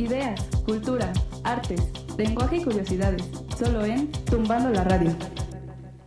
[0.00, 1.12] Ideas, cultura,
[1.44, 1.78] artes,
[2.16, 3.22] lenguaje y curiosidades,
[3.58, 5.14] solo en Tumbando la Radio.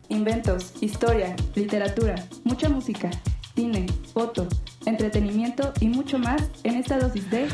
[0.10, 3.12] Inventos, historia, literatura, mucha música,
[3.54, 4.48] cine, foto,
[4.88, 7.48] entretenimiento y mucho más en esta dosis de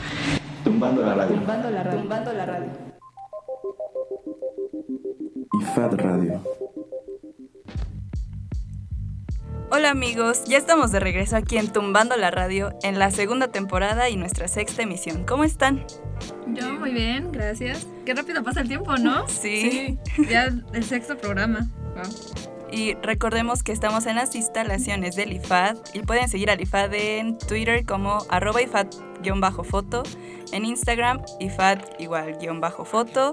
[0.64, 1.36] Tumbando la radio.
[1.36, 2.00] Tumbando la Radio.
[2.00, 2.70] Tumbando la Radio.
[5.62, 6.42] IFAD Radio.
[9.72, 14.08] Hola amigos, ya estamos de regreso aquí en Tumbando la Radio en la segunda temporada
[14.08, 15.26] y nuestra sexta emisión.
[15.26, 15.86] ¿Cómo están?
[16.54, 17.88] Yo muy bien, gracias.
[18.06, 19.28] Qué rápido pasa el tiempo, ¿no?
[19.42, 19.98] Sí.
[20.30, 21.68] Ya el sexto programa.
[22.72, 27.40] Y recordemos que estamos en las instalaciones del IFAD y pueden seguir al IFAD en
[27.40, 30.04] Twitter como arroba IFAD-foto,
[30.52, 33.32] en Instagram IFAD igual-foto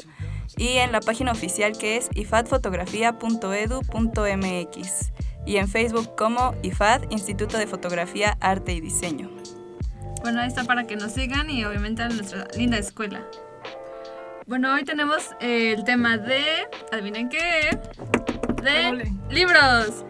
[0.56, 5.12] y en la página oficial que es ifadfotografía.edu.mx
[5.44, 9.35] y en Facebook como IFAD, Instituto de Fotografía, Arte y Diseño.
[10.26, 13.24] Bueno, ahí está para que nos sigan y obviamente a nuestra linda escuela.
[14.44, 16.42] Bueno, hoy tenemos el tema de,
[16.90, 17.78] adivinen qué,
[18.60, 19.12] de Ole.
[19.30, 20.04] libros.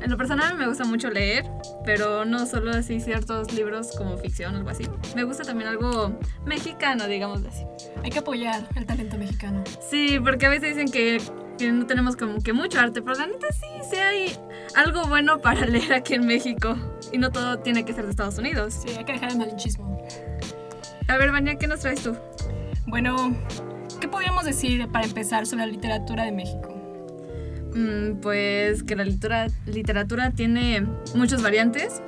[0.00, 1.50] En lo personal me gusta mucho leer,
[1.84, 4.84] pero no solo así ciertos libros como ficción o algo así.
[5.16, 6.16] Me gusta también algo
[6.46, 7.64] mexicano, digamos así.
[8.04, 9.64] Hay que apoyar el talento mexicano.
[9.80, 11.20] Sí, porque a veces dicen que,
[11.56, 14.36] que no tenemos como que mucho arte, pero la neta sí, sí hay
[14.76, 16.76] algo bueno para leer aquí en México.
[17.12, 18.74] Y no todo tiene que ser de Estados Unidos.
[18.82, 20.04] Sí, hay que dejar el malinchismo.
[21.08, 22.16] A ver, Vania, ¿qué nos traes tú?
[22.86, 23.36] Bueno,
[24.00, 26.74] ¿qué podríamos decir para empezar sobre la literatura de México?
[27.74, 32.02] Mm, pues que la literatura, literatura tiene muchas variantes,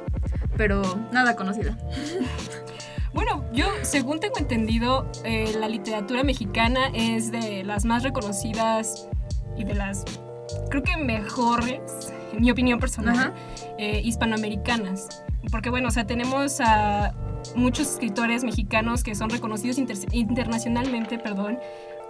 [0.56, 1.77] pero nada conocida.
[3.17, 9.08] Bueno, yo, según tengo entendido, eh, la literatura mexicana es de las más reconocidas
[9.57, 10.05] y de las,
[10.71, 11.81] creo que mejores,
[12.33, 13.35] en mi opinión personal,
[13.79, 15.23] eh, hispanoamericanas.
[15.51, 17.15] Porque, bueno, o sea, tenemos a
[17.55, 21.59] muchos escritores mexicanos que son reconocidos inter- internacionalmente, perdón,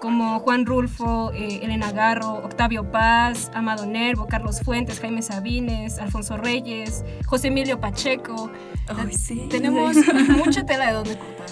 [0.00, 6.37] como Juan Rulfo, eh, Elena Garro, Octavio Paz, Amado Nervo, Carlos Fuentes, Jaime Sabines, Alfonso
[6.37, 8.50] Reyes, José Emilio Pacheco.
[8.88, 9.47] Ay, sí.
[9.50, 9.97] Tenemos
[10.44, 11.47] mucha tela de donde cortar.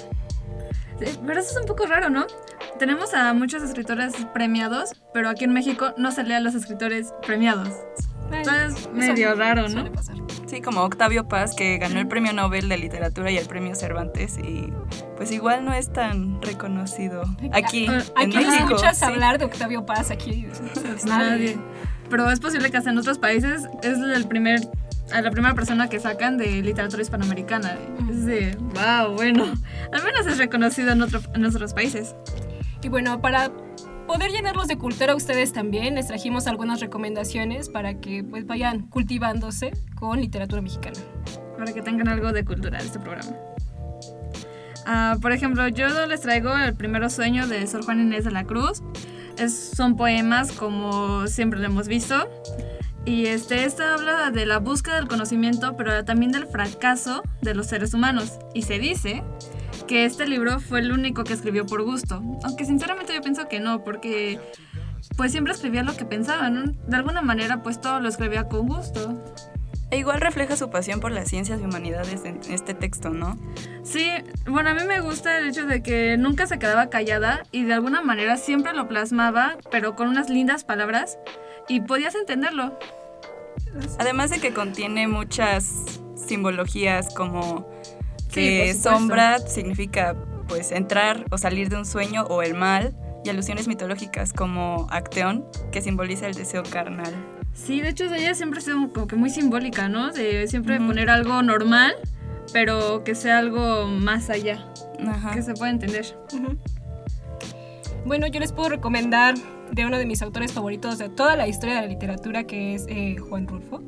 [0.99, 2.27] Pero eso es un poco raro, ¿no?
[2.79, 7.13] Tenemos a muchos escritores premiados, pero aquí en México no se lee a los escritores
[7.27, 7.69] premiados.
[8.33, 9.93] Entonces, Eso medio raro, ¿no?
[9.93, 10.17] pasar.
[10.47, 14.39] Sí, como Octavio Paz, que ganó el premio Nobel de Literatura y el premio Cervantes,
[14.39, 14.73] y
[15.17, 17.23] pues igual no es tan reconocido
[17.53, 18.55] aquí Ah, en Aquí México.
[18.75, 19.05] escuchas sí.
[19.05, 21.59] hablar de Octavio Paz, aquí Pues Nadie.
[22.11, 24.61] Pero es posible que hasta en otros países es el primer,
[25.13, 27.77] a la primera persona que sacan de literatura hispanoamericana.
[28.11, 29.45] Es de, wow, bueno.
[29.93, 32.15] Al menos es reconocido en, otro, en otros países.
[32.83, 33.51] Y bueno, para
[34.07, 38.89] poder llenarlos de cultura a ustedes también, les trajimos algunas recomendaciones para que pues vayan
[38.89, 40.99] cultivándose con literatura mexicana.
[41.57, 43.37] Para que tengan algo de cultura de este programa.
[44.87, 48.45] Ah, por ejemplo, yo les traigo el primero sueño de Sor Juan Inés de la
[48.45, 48.83] Cruz.
[49.39, 52.29] Es, son poemas como siempre lo hemos visto.
[53.07, 57.93] Y este, habla de la búsqueda del conocimiento, pero también del fracaso de los seres
[57.93, 58.39] humanos.
[58.55, 59.23] Y se dice
[59.87, 62.23] que este libro fue el único que escribió por gusto.
[62.45, 64.41] Aunque sinceramente yo pienso que no, porque
[65.17, 66.73] pues siempre escribía lo que pensaba, ¿no?
[66.87, 69.23] De alguna manera pues todo lo escribía con gusto.
[69.95, 73.39] E igual refleja su pasión por las ciencias y humanidades en este texto, ¿no?
[73.85, 74.11] Sí,
[74.45, 77.75] bueno, a mí me gusta el hecho de que nunca se quedaba callada y de
[77.75, 81.17] alguna manera siempre lo plasmaba, pero con unas lindas palabras
[81.69, 82.77] y podías entenderlo.
[84.01, 85.71] Además de que contiene muchas
[86.17, 87.65] simbologías como
[88.33, 90.17] que sombra significa
[90.49, 95.47] pues entrar o salir de un sueño o el mal y alusiones mitológicas como Acteón
[95.71, 97.15] que simboliza el deseo carnal.
[97.55, 100.13] Sí, de hecho ella siempre ha sido como que muy simbólica, ¿no?
[100.13, 101.95] De siempre poner algo normal,
[102.53, 104.67] pero que sea algo más allá,
[105.07, 105.33] Ajá.
[105.33, 106.05] que se pueda entender.
[108.05, 109.35] Bueno, yo les puedo recomendar
[109.73, 112.85] de uno de mis autores favoritos de toda la historia de la literatura, que es
[112.89, 113.81] eh, Juan Rulfo.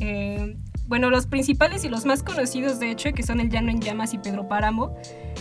[0.00, 3.80] Eh, bueno, los principales y los más conocidos, de hecho, que son El Llano en
[3.80, 4.96] Llamas y Pedro Páramo,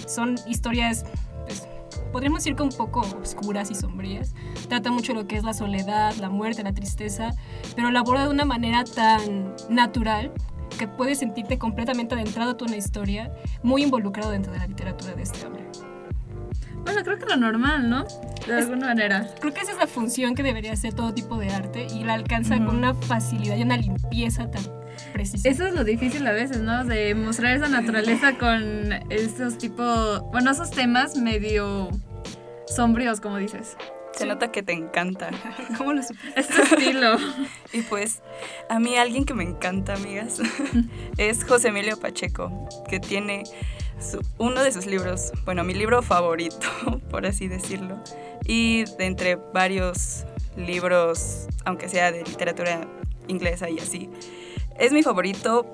[0.07, 1.05] son historias,
[2.11, 4.33] podríamos decir que un poco oscuras y sombrías.
[4.67, 7.31] Trata mucho lo que es la soledad, la muerte, la tristeza,
[7.75, 10.31] pero lo aborda de una manera tan natural
[10.77, 13.31] que puedes sentirte completamente adentrado en la historia,
[13.63, 15.65] muy involucrado dentro de la literatura de este hombre.
[16.83, 18.05] Bueno, creo que lo normal, ¿no?
[18.45, 19.27] De alguna manera.
[19.41, 22.13] Creo que esa es la función que debería hacer todo tipo de arte y la
[22.13, 24.63] alcanza con una facilidad y una limpieza tan
[25.43, 26.83] Eso es lo difícil a veces, ¿no?
[26.85, 31.89] De mostrar esa naturaleza con esos tipos, bueno, esos temas medio
[32.67, 33.77] sombríos, como dices.
[34.13, 35.29] Se nota que te encanta.
[35.77, 36.39] ¿Cómo lo supiste?
[36.39, 37.17] Este estilo.
[37.73, 38.21] Y pues
[38.69, 40.39] a mí alguien que me encanta, amigas,
[41.17, 43.43] es José Emilio Pacheco, que tiene
[43.99, 46.57] su- uno de sus libros, bueno, mi libro favorito,
[47.11, 48.01] por así decirlo,
[48.45, 50.23] y de entre varios
[50.55, 52.87] libros, aunque sea de literatura
[53.27, 54.09] inglesa y así,
[54.79, 55.71] es mi favorito,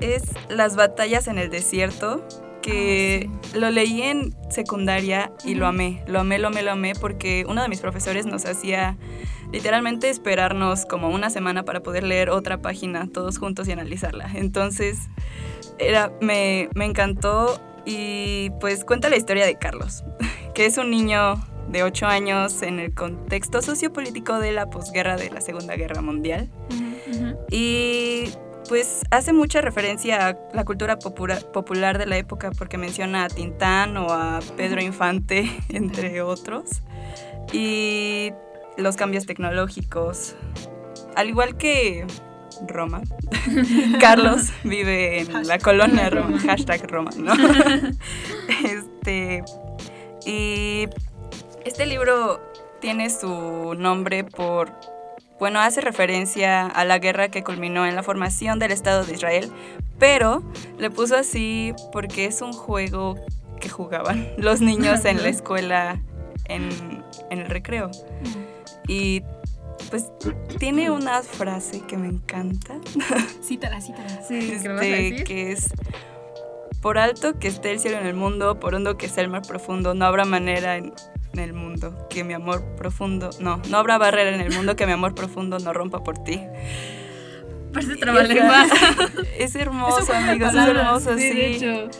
[0.00, 2.26] es Las batallas en el desierto,
[2.62, 7.46] que lo leí en secundaria y lo amé, lo amé, lo amé, lo amé, porque
[7.48, 8.96] uno de mis profesores nos hacía
[9.52, 14.30] literalmente esperarnos como una semana para poder leer otra página todos juntos y analizarla.
[14.34, 14.98] Entonces,
[15.78, 20.02] era, me, me encantó y pues cuenta la historia de Carlos,
[20.54, 21.36] que es un niño
[21.68, 26.50] de 8 años en el contexto sociopolítico de la posguerra de la Segunda Guerra Mundial.
[27.50, 28.30] Y
[28.68, 33.96] pues hace mucha referencia a la cultura popular de la época porque menciona a Tintán
[33.96, 36.82] o a Pedro Infante, entre otros.
[37.52, 38.32] Y
[38.76, 40.34] los cambios tecnológicos.
[41.14, 42.06] Al igual que
[42.66, 43.02] Roma,
[44.00, 46.38] Carlos vive en la colonia Roma.
[46.40, 47.32] hashtag Roma, ¿no?
[48.64, 49.44] este,
[50.26, 50.88] y
[51.66, 52.40] este libro
[52.80, 54.72] tiene su nombre por
[55.38, 59.52] bueno, hace referencia a la guerra que culminó en la formación del Estado de Israel,
[59.98, 60.42] pero
[60.78, 63.16] le puso así porque es un juego
[63.60, 66.00] que jugaban los niños en la escuela
[66.46, 66.70] en,
[67.28, 67.90] en el recreo.
[68.88, 69.22] Y
[69.90, 70.10] pues
[70.58, 72.78] tiene una frase que me encanta,
[73.42, 74.22] Cítala, cítala.
[74.22, 75.24] Sí, ¿qué me vas a este, decir?
[75.24, 75.66] que es,
[76.80, 79.42] por alto que esté el cielo en el mundo, por hondo que sea el mar
[79.42, 80.94] profundo, no habrá manera en,
[81.36, 84.86] en el mundo que mi amor profundo, no, no habrá barrera en el mundo que
[84.86, 86.40] mi amor profundo no rompa por ti.
[87.72, 88.70] Parece trabalenguas.
[89.38, 91.34] Es hermoso, amigos, es hermoso, Sí, sí.
[91.36, 91.90] de hecho.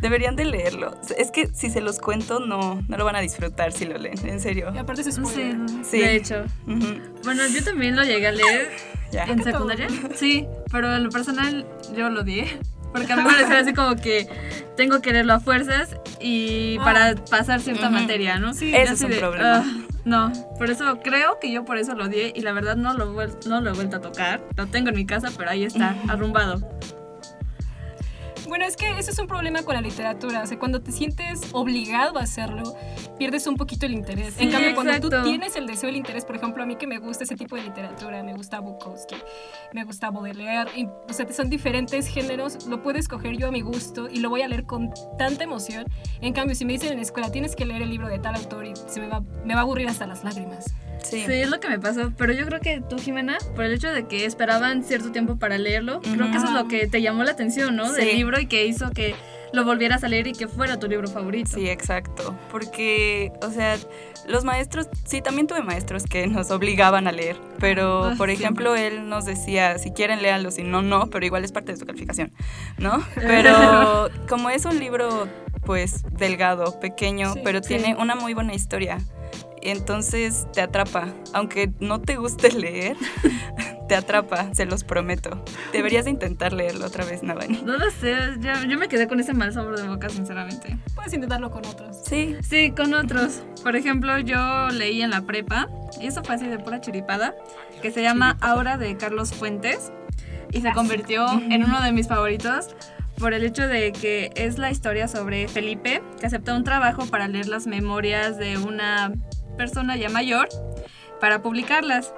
[0.00, 0.94] Deberían de leerlo.
[1.16, 4.18] Es que si se los cuento, no, no lo van a disfrutar si lo leen,
[4.26, 4.70] en serio.
[4.74, 5.56] Y aparte se Sí, spoiler.
[5.84, 5.98] Sí.
[6.00, 6.44] de hecho.
[6.66, 8.70] Ujú, Bueno, yo también lo llegué a leer
[9.10, 9.24] ya.
[9.24, 9.88] en secundaria.
[10.14, 11.66] Sí, pero en lo personal
[11.96, 12.58] yo lo odié.
[12.96, 14.28] Porque a mí me parecía así como que
[14.76, 16.84] tengo que leerlo a fuerzas y Ah.
[16.84, 18.54] para pasar cierta materia, ¿no?
[18.54, 19.56] Sí, así es un problema.
[19.58, 19.64] "Ah,
[20.04, 23.06] no, por eso creo que yo por eso lo odié y la verdad no lo,
[23.46, 24.40] no lo he vuelto a tocar.
[24.56, 26.60] Lo tengo en mi casa, pero ahí está, arrumbado.
[28.48, 30.42] Bueno, es que ese es un problema con la literatura.
[30.42, 32.76] O sea, cuando te sientes obligado a hacerlo,
[33.18, 34.34] pierdes un poquito el interés.
[34.34, 35.22] Sí, en cambio, cuando exacto.
[35.22, 37.56] tú tienes el deseo, el interés, por ejemplo, a mí que me gusta ese tipo
[37.56, 39.16] de literatura, me gusta Bukowski,
[39.72, 43.60] me gusta Baudelaire, y, o sea, son diferentes géneros, lo puedo escoger yo a mi
[43.60, 45.86] gusto y lo voy a leer con tanta emoción.
[46.20, 48.34] En cambio, si me dicen en la escuela, tienes que leer el libro de tal
[48.34, 50.74] autor y se me va, me va a aburrir hasta las lágrimas.
[51.02, 51.22] Sí.
[51.24, 52.12] Sí, es lo que me pasó.
[52.16, 55.56] Pero yo creo que tú, Jimena, por el hecho de que esperaban cierto tiempo para
[55.56, 57.92] leerlo, creo que eso es lo que te llamó la atención, ¿no?
[57.92, 58.16] Del Sí.
[58.36, 59.14] Libro y que hizo que
[59.52, 61.50] lo volvieras a leer y que fuera tu libro favorito.
[61.54, 62.36] Sí, exacto.
[62.50, 63.76] Porque, o sea,
[64.26, 68.74] los maestros, sí, también tuve maestros que nos obligaban a leer, pero, Ah, por ejemplo,
[68.74, 71.86] él nos decía, si quieren, léanlo, si no, no, pero igual es parte de su
[71.86, 72.32] calificación,
[72.76, 73.02] ¿no?
[73.14, 75.28] Pero como es un libro,
[75.64, 77.68] pues, delgado, pequeño, Sí, pero sí.
[77.68, 78.98] tiene una muy buena historia,
[79.62, 81.08] entonces te atrapa.
[81.32, 82.96] Aunque no te guste leer,
[83.88, 85.44] te atrapa, se los prometo.
[85.72, 87.62] Deberías de intentar leerlo otra vez, Navani.
[87.62, 90.76] No lo sé, yo, yo me quedé con ese mal sabor de boca, sinceramente.
[90.94, 91.96] Puedes intentarlo con otros.
[92.04, 93.42] Sí, Sí, con otros.
[93.62, 95.68] Por ejemplo, yo leí en la prepa,
[96.00, 97.34] y eso fue así de pura chiripada,
[97.82, 99.92] que se llama Aura de Carlos Fuentes,
[100.52, 102.74] y se convirtió en uno de mis favoritos
[103.18, 107.28] por el hecho de que es la historia sobre Felipe, que acepta un trabajo para
[107.28, 109.12] leer las memorias de una
[109.56, 110.48] persona ya mayor
[111.20, 112.12] para publicarlas.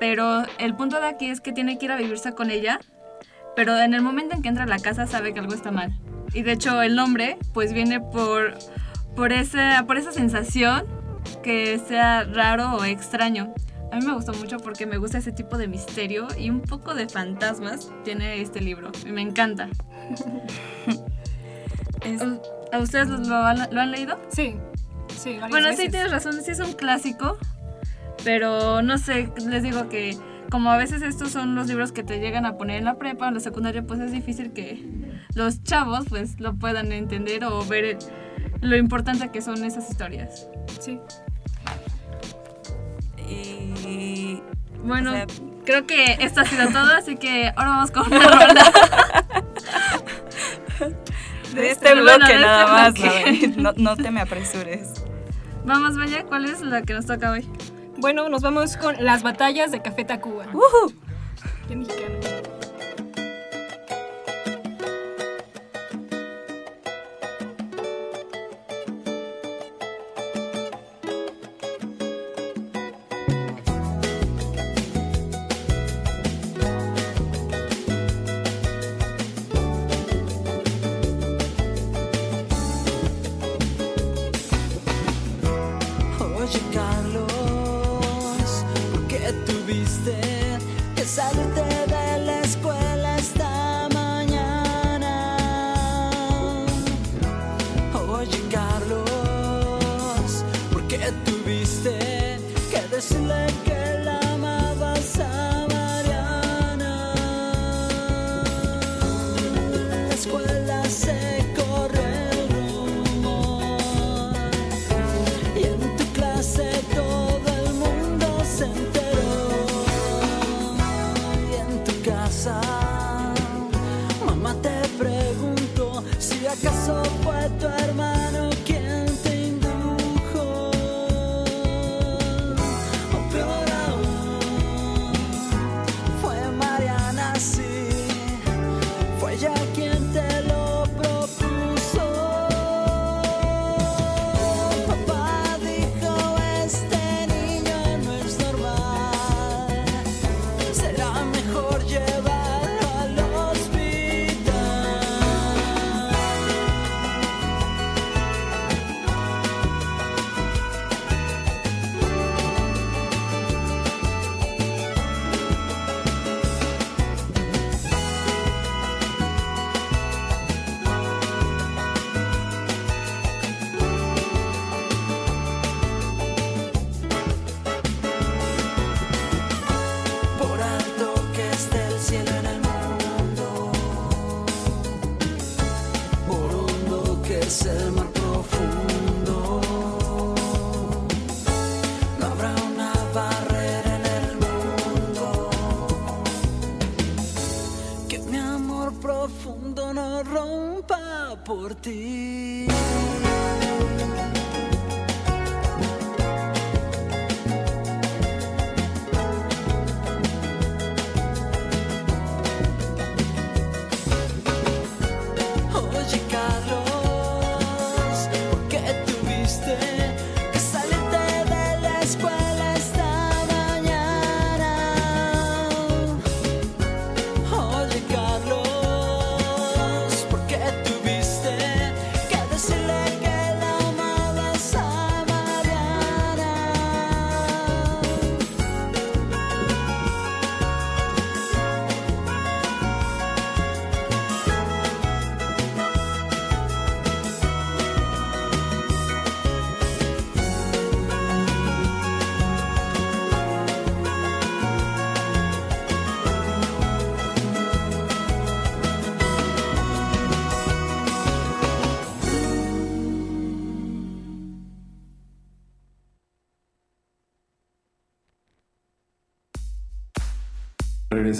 [0.00, 2.78] Pero el punto de aquí es que tiene que ir a vivirse con ella,
[3.56, 5.98] pero en el momento en que entra a la casa sabe que algo está mal.
[6.32, 8.54] Y de hecho el nombre pues viene por,
[9.16, 10.84] por, esa, por esa sensación
[11.42, 13.52] que sea raro o extraño.
[13.90, 16.94] A mí me gustó mucho porque me gusta ese tipo de misterio y un poco
[16.94, 18.92] de fantasmas tiene este libro.
[19.04, 19.68] Y me encanta.
[22.04, 22.22] es-
[22.70, 24.20] ¿A ustedes lo, han, lo han leído?
[24.28, 24.56] Sí,
[25.16, 27.36] sí, Bueno, sí, tienes razón, sí es un clásico,
[28.24, 30.16] pero no sé, les digo que
[30.50, 33.26] como a veces estos son los libros que te llegan a poner en la prepa
[33.26, 34.82] o en la secundaria, pues es difícil que
[35.34, 37.98] los chavos pues lo puedan entender o ver el-
[38.62, 40.48] lo importante que son esas historias.
[40.80, 40.98] Sí.
[43.28, 44.42] y
[44.82, 45.26] Bueno, O sea-
[45.64, 48.72] creo que esto ha sido todo, así que ahora vamos con una ronda.
[51.54, 53.54] De este Bueno, bloque de nada este más, bloque.
[53.56, 54.97] no, no te me apresures.
[55.68, 57.46] Vamos, Vaya, ¿cuál es la que nos toca hoy?
[57.98, 60.46] Bueno, nos vamos con las batallas de Café Tacuba.
[61.68, 62.37] Qué mexicano.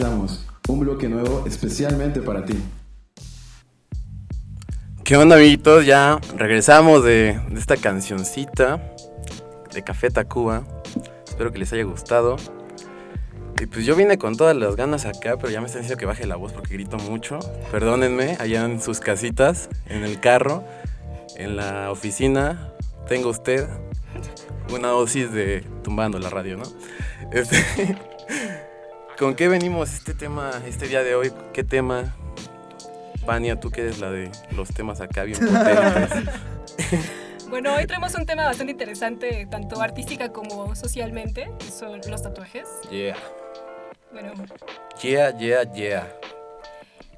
[0.01, 2.55] Un bloque nuevo especialmente para ti.
[5.03, 5.87] ¿Qué onda, amiguitos?
[5.87, 8.81] Ya regresamos de, de esta cancioncita
[9.73, 10.63] de Café Tacuba.
[11.27, 12.37] Espero que les haya gustado.
[13.61, 16.07] Y pues yo vine con todas las ganas acá, pero ya me están diciendo que
[16.07, 17.41] baje la voz porque grito mucho.
[17.73, 20.63] Perdónenme, allá en sus casitas, en el carro,
[21.37, 22.73] en la oficina,
[23.09, 23.67] tengo usted
[24.73, 26.65] una dosis de tumbando la radio, ¿no?
[27.33, 27.97] Este,
[29.19, 31.33] ¿Con qué venimos este tema, este día de hoy?
[31.53, 32.15] ¿Qué tema?
[33.27, 36.11] Vania, tú que eres la de los temas acá bien potentes.
[37.49, 42.69] Bueno, hoy traemos un tema bastante interesante, tanto artística como socialmente, que son los tatuajes.
[42.91, 43.17] Yeah.
[44.13, 44.35] Bueno,
[45.03, 46.13] Yeah, yeah, yeah.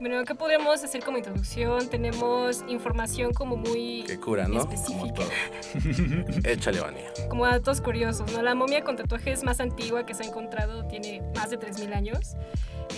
[0.01, 1.89] Bueno, ¿qué podríamos hacer como introducción?
[1.89, 4.61] Tenemos información como muy Que cura, ¿no?
[4.61, 5.23] Específica.
[6.49, 7.05] Échale, Vania.
[7.29, 8.43] como datos curiosos, ¿no?
[8.43, 12.35] La momia con tatuajes más antigua que se ha encontrado tiene más de 3.000 años.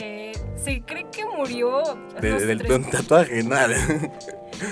[0.00, 1.82] Eh, se cree que murió
[2.20, 3.74] De- del tatuaje, nada.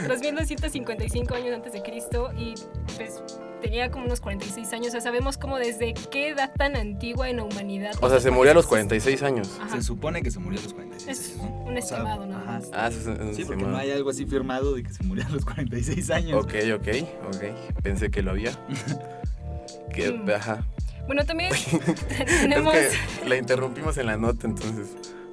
[0.04, 2.54] 3255 años antes de Cristo y
[2.96, 3.22] pues
[3.60, 4.88] tenía como unos 46 años.
[4.88, 7.92] O sea, sabemos como desde qué edad tan antigua en la humanidad.
[8.00, 9.58] O sea, se murió a los 46 años.
[9.60, 9.76] Ajá.
[9.76, 11.56] Se supone que se murió a los 46 Es años, ¿no?
[11.56, 12.60] un O sea, estimado, nada ajá.
[12.72, 13.68] Ah, un Sí, porque estimado.
[13.68, 16.42] no hay algo así firmado de que se murió a los 46 años.
[16.44, 16.88] Ok, ok,
[17.34, 17.82] ok.
[17.82, 18.52] Pensé que lo había.
[19.94, 20.30] Que, Mm.
[20.30, 20.64] ajá.
[21.06, 22.72] Bueno, también Es tenemos...
[22.74, 24.88] que la interrumpimos en la nota, entonces.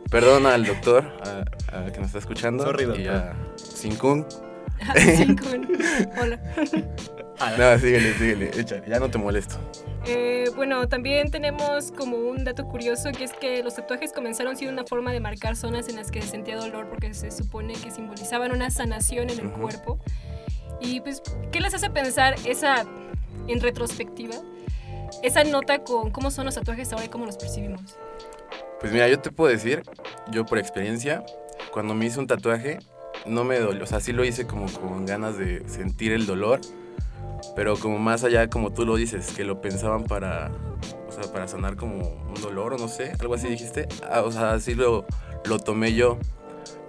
[0.10, 1.04] Perdona al doctor
[1.72, 2.64] a, a que nos está escuchando.
[2.64, 3.04] Sorry, doctor.
[3.04, 4.26] Y a Sinkun.
[5.16, 5.46] Cinco.
[6.22, 6.40] Hola.
[7.40, 8.52] No, síguele, síguele.
[8.60, 9.58] Échale, ya no te molesto.
[10.06, 14.74] Eh, bueno, también tenemos como un dato curioso que es que los tatuajes comenzaron siendo
[14.74, 17.92] una forma de marcar zonas en las que se sentía dolor porque se supone que
[17.92, 20.00] simbolizaban una sanación en el cuerpo.
[20.80, 22.86] Y pues, ¿qué les hace pensar esa,
[23.48, 24.36] en retrospectiva,
[25.24, 27.82] esa nota con cómo son los tatuajes ahora y cómo los percibimos?
[28.80, 29.84] Pues mira, yo te puedo decir,
[30.32, 31.26] yo por experiencia,
[31.72, 32.80] cuando me hice un tatuaje,
[33.26, 33.84] no me dolió.
[33.84, 36.62] O sea, sí lo hice como con ganas de sentir el dolor,
[37.56, 40.52] pero como más allá, como tú lo dices, que lo pensaban para,
[41.08, 43.88] o sea, para sanar como un dolor o no sé, algo así dijiste.
[44.10, 45.06] Ah, o sea, así lo,
[45.46, 46.18] lo tomé yo.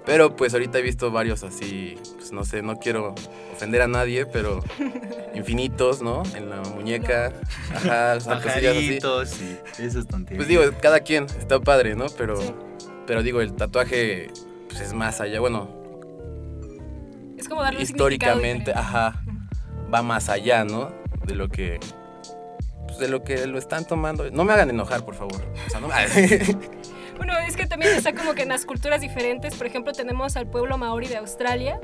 [0.06, 3.14] Pero pues ahorita he visto varios así, pues no sé, no quiero
[3.52, 4.60] ofender a nadie, pero
[5.34, 6.22] infinitos, ¿no?
[6.34, 7.32] En la muñeca,
[7.74, 8.98] ajá, o sea, cosillas así.
[9.00, 9.36] Pajaritos
[9.78, 10.38] y esas tonterías.
[10.38, 12.06] Pues digo, cada quien está padre, ¿no?
[12.16, 12.54] Pero, Sí.
[13.06, 14.30] pero digo, el tatuaje
[14.70, 15.40] pues, es más allá.
[15.40, 15.68] Bueno,
[17.36, 18.72] Es como darle un históricamente, diferente.
[18.72, 19.22] ajá,
[19.92, 20.90] va más allá, ¿no?
[21.26, 21.78] De lo que.
[22.86, 24.30] pues, de lo que lo están tomando.
[24.30, 25.42] No me hagan enojar, por favor.
[25.66, 25.94] O sea, no me-
[27.18, 29.56] Bueno, es que también está como que en las culturas diferentes.
[29.56, 31.80] Por ejemplo, tenemos al pueblo maori de Australia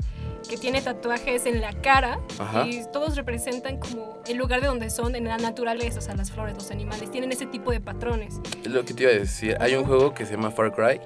[0.49, 2.65] que tiene tatuajes en la cara Ajá.
[2.67, 6.31] y todos representan como el lugar de donde son, en la naturaleza, o sea, las
[6.31, 7.11] flores, los animales.
[7.11, 8.39] Tienen ese tipo de patrones.
[8.63, 9.57] Es lo que te iba a decir.
[9.59, 11.01] Hay un juego que se llama Far Cry.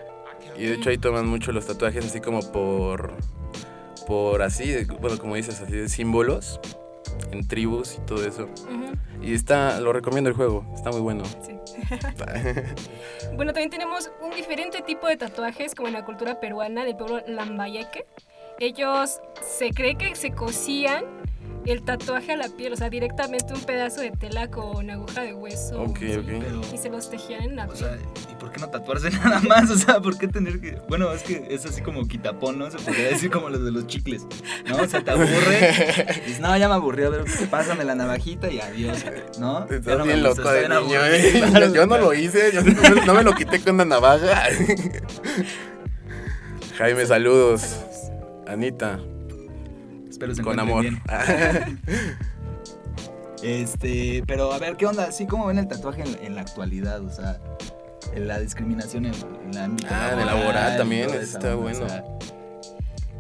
[0.58, 3.14] Y de hecho ahí toman mucho los tatuajes así como por.
[4.06, 6.60] Por así, bueno, como dices, así de símbolos.
[7.32, 8.48] En tribus y todo eso.
[9.22, 10.66] Y está, lo recomiendo el juego.
[10.76, 11.24] Está muy bueno.
[11.26, 11.56] sí.
[13.36, 17.22] Bueno, también tenemos un diferente tipo de tatuajes como en la cultura peruana del pueblo
[17.28, 18.06] Lambayeque.
[18.60, 21.06] Ellos se cree que se cosían
[21.72, 25.34] el tatuaje a la piel, o sea, directamente un pedazo de tela con aguja de
[25.34, 25.82] hueso.
[25.82, 26.26] Ok, sí, ok.
[26.26, 27.78] Pero, Y se los tejían en la o piel.
[27.80, 27.98] sea,
[28.32, 29.70] ¿y por qué no tatuarse nada más?
[29.70, 30.78] O sea, ¿por qué tener que...?
[30.88, 32.70] Bueno, es que es así como quitapón, ¿no?
[32.72, 34.26] Se podría decir como los de los chicles,
[34.68, 34.78] ¿no?
[34.78, 36.20] O sea, te aburre.
[36.26, 39.04] Dices, no, ya me aburrí, a ver, pásame la navajita y adiós,
[39.40, 39.68] ¿no?
[39.70, 41.00] Ya Estás me bien gusta, loco de niño.
[41.06, 41.44] ¿eh?
[41.50, 42.04] Claro, Yo no claro.
[42.06, 44.44] lo hice, yo no, no me lo quité con una navaja.
[46.78, 47.62] Jaime, saludos.
[47.62, 47.86] Saludos.
[48.48, 49.00] Anita,
[50.20, 50.82] Espero se con amor.
[50.82, 51.02] bien.
[53.42, 55.14] Este, pero a ver, ¿qué onda?
[55.14, 57.02] ¿Sí cómo ven el tatuaje en, en la actualidad?
[57.06, 57.40] O sea,
[58.14, 61.88] en la discriminación en, en el ámbito Ah, laboral y también, está onda, o bueno.
[61.88, 62.04] sea,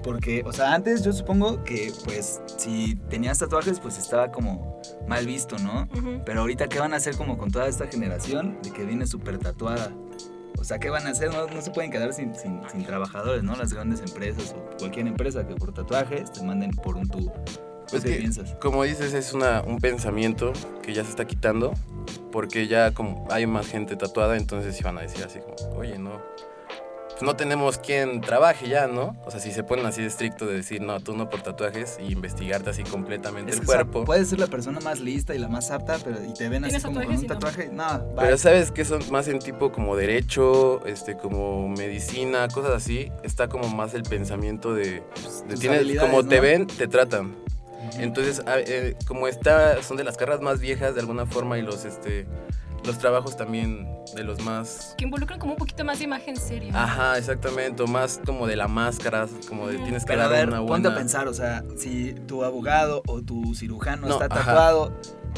[0.04, 5.26] porque, o sea, antes yo supongo que, pues, si tenías tatuajes, pues estaba como mal
[5.26, 5.88] visto, ¿no?
[6.26, 9.38] Pero ahorita, ¿qué van a hacer como con toda esta generación de que viene súper
[9.38, 9.90] tatuada?
[10.60, 11.32] O sea, ¿qué van a hacer?
[11.32, 13.56] No, no se pueden quedar sin, sin, sin trabajadores, ¿no?
[13.56, 17.34] Las grandes empresas o cualquier empresa que por tatuajes te manden por un tubo.
[17.90, 18.54] Pues ¿Qué que, piensas?
[18.62, 21.74] como dices, es una, un pensamiento que ya se está quitando,
[22.32, 26.22] porque ya como hay más gente tatuada, entonces iban a decir así como, oye, no,
[27.22, 29.16] no tenemos quien trabaje ya, ¿no?
[29.26, 31.98] O sea, si se ponen así de estricto de decir, no, tú no por tatuajes
[32.00, 34.06] y investigarte así completamente Es el que, o sea, cuerpo.
[34.06, 36.72] puedes ser la persona más lista y la más apta, pero y te ven así
[36.80, 37.34] ¿Tienes como con tatuajes un y no?
[37.34, 37.70] tatuaje.
[38.10, 43.12] No, Pero sabes que son más en tipo como derecho, este, como medicina, cosas así.
[43.24, 47.36] Está como más el pensamiento de, pues, tienes, como te ven, te tratan.
[47.98, 51.86] Entonces, eh, como está, son de las carreras más viejas de alguna forma y los,
[51.86, 52.28] este,
[52.86, 54.96] los trabajos también de los más...
[54.98, 56.72] Que involucran como un poquito más de imagen seria.
[56.74, 60.32] Ajá, exactamente, o más como de la máscara, como de tienes que Pero a dar
[60.38, 60.90] ver, una ponte buena...
[60.90, 64.46] a pensar, o sea, si tu abogado o tu cirujano No, está ajá.
[64.46, 64.94] tatuado,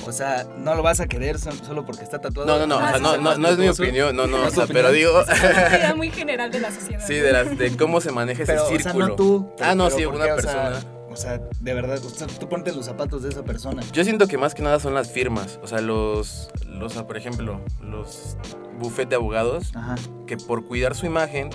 [0.06, 2.47] o sea, no lo vas a querer so- solo porque está tatuado.
[2.47, 4.38] No, no, no, o Ah, sea, no, sí, no, no es mi opinión, no, no,
[4.38, 5.21] ¿No o es tu sea, pero digo...
[5.21, 7.04] Es una idea muy general de la sociedad.
[7.08, 9.08] Sí, de, las, de cómo se maneja ese Pero, o sea, círculo.
[9.10, 9.51] no tú.
[9.60, 10.32] Ah, no, pero sí, ¿por una qué?
[10.34, 10.91] O sea, persona.
[11.12, 13.84] O sea, de verdad, o sea, tú ponte los zapatos de esa persona.
[13.91, 17.60] Yo siento que más que nada son las firmas, o sea, los, los por ejemplo,
[17.82, 18.38] los
[18.80, 19.95] buffet de abogados Ajá.
[20.26, 21.50] que por cuidar su imagen,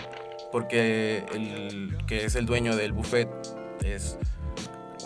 [0.53, 3.29] porque el que es el dueño del buffet
[3.83, 4.19] es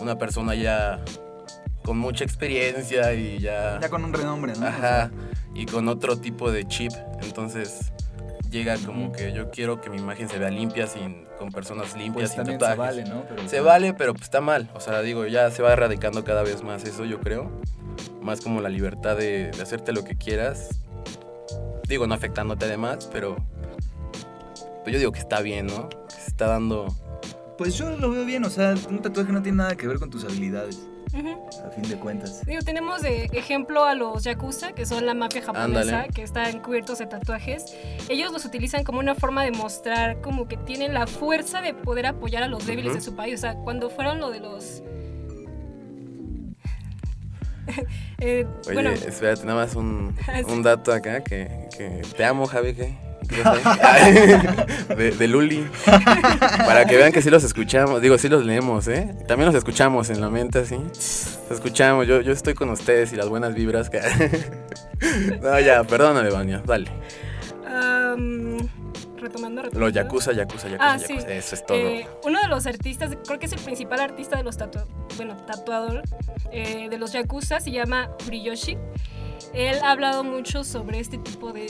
[0.01, 0.99] una persona ya
[1.83, 4.67] con mucha experiencia y ya, Ya con un renombre, ¿no?
[4.67, 5.11] Ajá,
[5.55, 7.93] y con otro tipo de chip, entonces
[8.51, 12.13] llega como que yo quiero que mi imagen se vea limpia sin con personas limpias
[12.13, 13.23] pues sin también se vale, ¿no?
[13.27, 14.69] Pero, Se sea, vale, pero pues está mal.
[14.75, 17.49] O sea, digo, ya se va erradicando cada vez más eso, yo creo.
[18.21, 20.81] Más como la libertad de, de hacerte lo que quieras.
[21.87, 23.37] Digo, no afectándote además, pero.
[24.83, 25.89] Pues yo digo que está bien, ¿no?
[25.89, 26.87] Que se está dando.
[27.57, 30.09] Pues yo lo veo bien, o sea, un tatuaje no tiene nada que ver con
[30.09, 30.79] tus habilidades,
[31.13, 32.45] A fin de cuentas.
[32.45, 36.09] Digo, tenemos de ejemplo a los yakuza, que son la mafia japonesa, Ándale.
[36.13, 37.65] que están cubiertos de tatuajes.
[38.07, 42.05] Ellos los utilizan como una forma de mostrar como que tienen la fuerza de poder
[42.05, 43.35] apoyar a los débiles de su país.
[43.35, 44.83] O sea, cuando fueron lo de los...
[48.23, 50.15] Eh, Oye, bueno, espérate, nada más un,
[50.47, 52.95] un dato acá que, que te amo, Javi, ¿qué?
[54.95, 55.67] De, de Luli.
[55.85, 58.01] Para que vean que sí los escuchamos.
[58.01, 59.13] Digo, sí los leemos, ¿eh?
[59.27, 60.75] También los escuchamos en la mente, así.
[60.75, 62.07] Los escuchamos.
[62.07, 63.89] Yo, yo estoy con ustedes y las buenas vibras.
[63.89, 64.01] que-
[65.41, 66.61] no, ya, perdóname, Vania.
[66.65, 66.91] Dale.
[67.63, 69.79] retomando, retomando.
[69.79, 71.13] Los Yakuza, Yakuza, Yakuza, Ah, sí.
[71.15, 71.33] Yakuza.
[71.33, 71.77] Eso es todo.
[71.77, 74.85] Eh, uno de los artistas, creo que es el principal artista de los tatua
[75.17, 76.01] bueno, tatuador
[76.51, 78.77] eh, de los Yakuza, se llama Furiyoshi.
[79.53, 81.67] Él ha hablado mucho sobre este tipo de,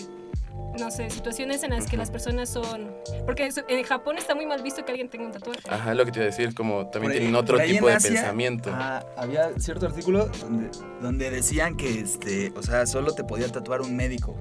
[0.82, 2.91] no sé, situaciones en las que las personas son...
[3.26, 5.60] Porque en Japón está muy mal visto que alguien tenga un tatuaje.
[5.70, 6.54] Ajá, es lo que te iba a decir.
[6.56, 8.72] Como también ahí- tienen otro tipo de Asia, pensamiento.
[8.74, 10.70] ah, había cierto artículo donde,
[11.02, 14.36] donde decían que, este, o sea, solo te podía tatuar un médico.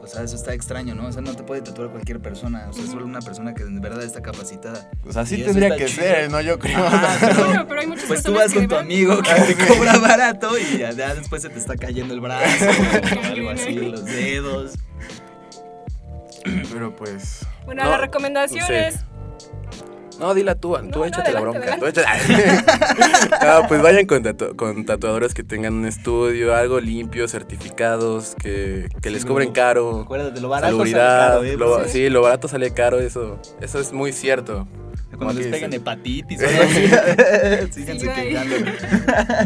[0.00, 1.06] O sea, eso está extraño, ¿no?
[1.08, 2.66] O sea, no te puede tatuar cualquier persona.
[2.70, 4.90] O sea, solo una persona que de verdad está capacitada.
[5.14, 6.02] Así y eso tendría que chido.
[6.02, 6.40] ser, ¿no?
[6.40, 6.78] Yo creo.
[6.78, 9.98] Ajá, pero- Bueno, pero hay muchas Pues tú vas con tu amigo que te cobra
[9.98, 14.04] barato y ya, ya después se te está cayendo el brazo o algo así, los
[14.06, 14.76] dedos.
[16.72, 17.46] Pero pues.
[17.66, 18.72] Bueno, no, la recomendación sí.
[18.74, 19.04] es...
[20.18, 21.78] No, dila tú, tú no, échate la adelante, bronca.
[21.78, 27.28] tú échate- no, pues vayan con, tatu- con tatuadores que tengan un estudio, algo limpio,
[27.28, 30.00] certificados, que, que les Sí, cobren caro.
[30.00, 31.56] Acuérdate, lo barato sale caro, ¿eh?
[31.56, 34.66] lo- Pues, sí, lo barato sale caro, eso, eso es muy cierto.
[35.16, 38.56] Cuando les pegan hepatitis o algo así, síganse quejando.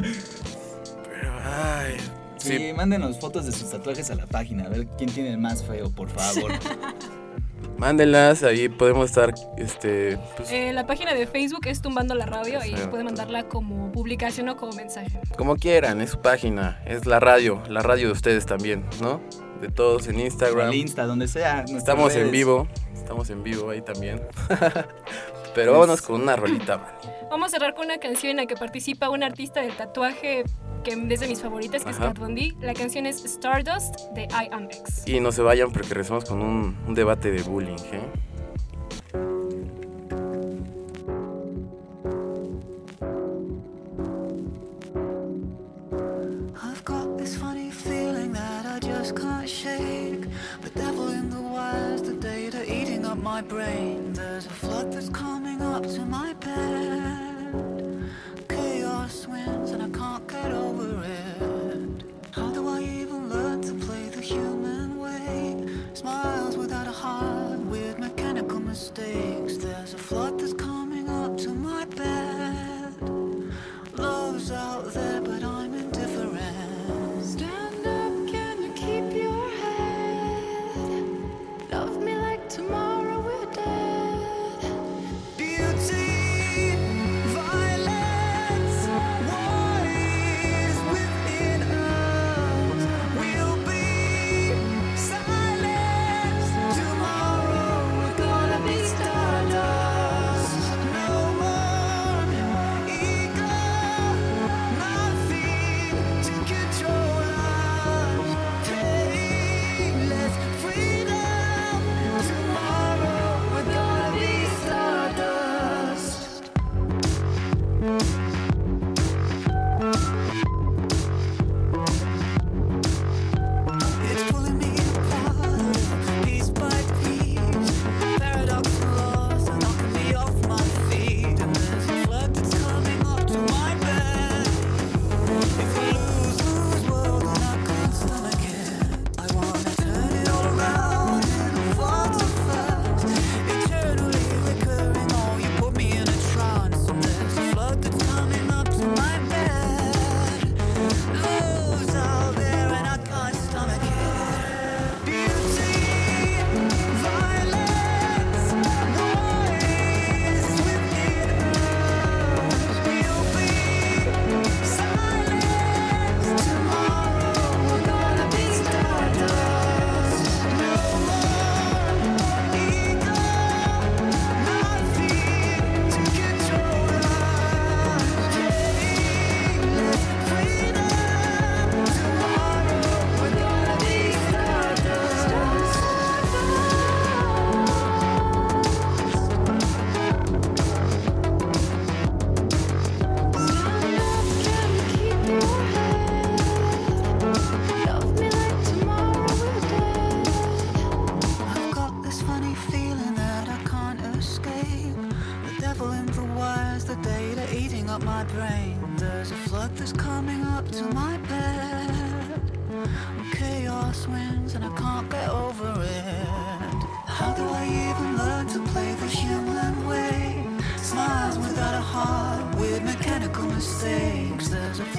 [0.01, 1.97] Pero, ay,
[2.43, 5.39] Sí, sí, mándenos fotos de sus tatuajes a la página, a ver quién tiene el
[5.39, 6.53] más feo, por favor.
[7.79, 12.61] mándenlas, ahí podemos estar, este, pues, eh, la página de Facebook es Tumbando la Radio
[12.65, 15.21] y pueden mandarla como publicación o como mensaje.
[15.37, 19.21] como quieran, es su página, es la radio, la radio de ustedes también, ¿no?
[19.61, 20.69] De todos en Instagram.
[20.69, 21.65] El Insta, donde sea.
[21.69, 24.21] Estamos en vivo, estamos en vivo ahí también.
[25.55, 26.93] Pero pues, vámonos con una rolita, man.
[27.31, 30.45] Vamos a cerrar con una canción en la que participa un artista del tatuaje
[30.83, 32.55] que es de mis favoritas, que es Kat Von D.
[32.61, 35.07] La canción es Stardust de I Am X.
[35.07, 38.01] Y no se vayan porque regresamos con un, un debate de bullying, ¿eh?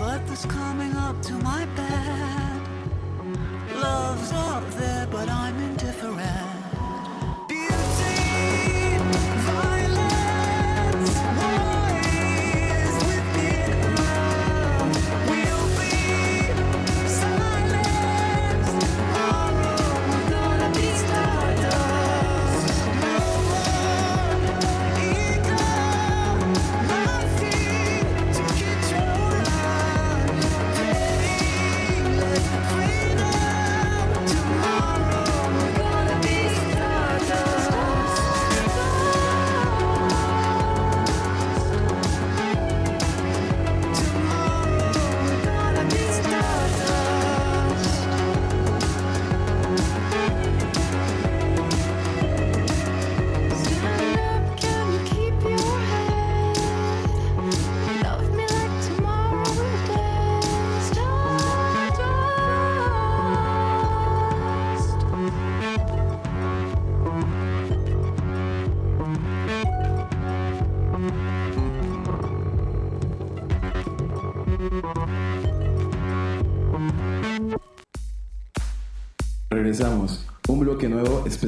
[0.03, 2.61] What is coming up to my bed?
[3.73, 5.72] Love's up there, but I'm in.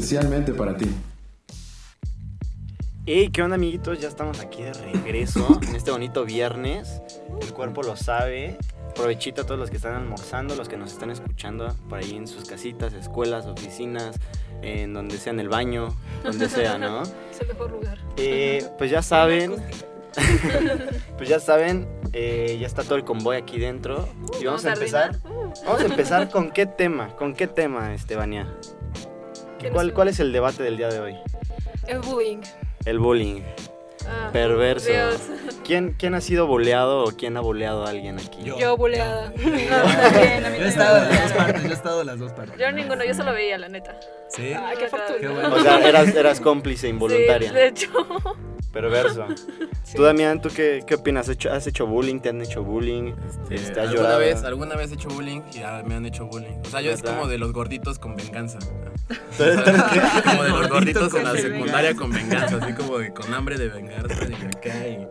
[0.05, 0.87] especialmente para ti.
[3.07, 3.99] Hey, ¿qué onda, amiguitos?
[3.99, 7.01] Ya estamos aquí de regreso en este bonito viernes.
[7.41, 8.59] El cuerpo lo sabe.
[8.93, 12.27] Provechito a todos los que están almorzando, los que nos están escuchando por ahí en
[12.27, 14.15] sus casitas, escuelas, oficinas,
[14.61, 17.01] en donde sea, en el baño, donde sea, ¿no?
[17.31, 17.97] Es el mejor lugar.
[18.17, 19.55] Eh, pues ya saben.
[21.17, 24.07] pues ya saben, eh, ya está todo el convoy aquí dentro.
[24.39, 25.17] Y vamos, a empezar.
[25.65, 28.47] Vamos a empezar con qué tema, con qué tema, Estebania.
[29.65, 31.15] ¿Qué ¿Cuál, ¿Cuál es el debate del día de hoy?
[31.87, 32.37] El bullying.
[32.85, 33.41] El bullying.
[34.07, 34.91] Ah, Perverso.
[34.91, 35.19] Dios.
[35.63, 38.43] ¿Quién, ¿Quién ha sido boleado o quién ha boleado a alguien aquí?
[38.43, 38.59] Yo.
[38.59, 39.29] Yo buleada.
[39.29, 42.05] No, también, a mí Yo he estado de las dos partes, yo he estado de
[42.05, 42.59] las dos partes.
[42.59, 43.99] Yo ninguno, yo solo veía, la neta.
[44.29, 44.53] Sí.
[44.53, 45.19] Ay, qué fortuna.
[45.19, 45.55] Qué bueno.
[45.55, 47.49] O sea, eras, eras cómplice involuntaria.
[47.49, 47.89] Sí, de hecho.
[48.75, 49.25] Perverso.
[49.95, 51.29] Tú, Damián, ¿tú qué, qué opinas?
[51.29, 52.19] ¿Has hecho, ¿Has hecho bullying?
[52.19, 53.13] ¿Te han hecho bullying?
[53.25, 54.19] Este, Este, ¿Has ¿alguna, llorado?
[54.19, 56.57] vez, alguna vez he hecho bullying y ya me han hecho bullying.
[56.65, 58.59] O sea, yo es como de los gorditos con venganza.
[60.25, 63.69] Como de los gorditos en la secundaria con venganza, así como de con hambre de
[63.69, 65.07] vengarse de acá y-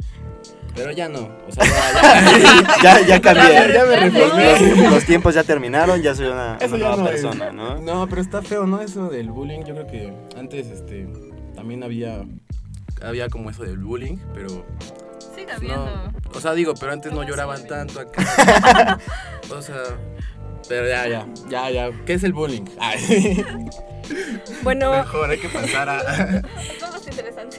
[0.74, 3.52] Pero ya no, o sea, ya, ya, ya cambié.
[3.52, 4.60] Ya, ya me reformé.
[4.82, 7.10] Los, los tiempos ya terminaron, ya soy una, una ya nueva no es.
[7.12, 7.80] persona, ¿no?
[7.80, 8.80] No, pero está feo, ¿no?
[8.80, 11.06] Eso del bullying, yo creo que antes este
[11.54, 12.24] también había
[13.04, 14.64] había como eso del bullying, pero
[15.34, 16.10] Siga no, viendo.
[16.34, 18.98] o sea, digo, pero antes no lloraban tanto acá.
[19.50, 19.82] O sea,
[20.68, 21.90] pero ya, ya, ya, ya.
[22.06, 22.64] ¿Qué es el bullying?
[22.80, 23.44] Ay,
[24.62, 25.98] Bueno, mejor hay que pasar a
[26.80, 27.58] Todo más interesante.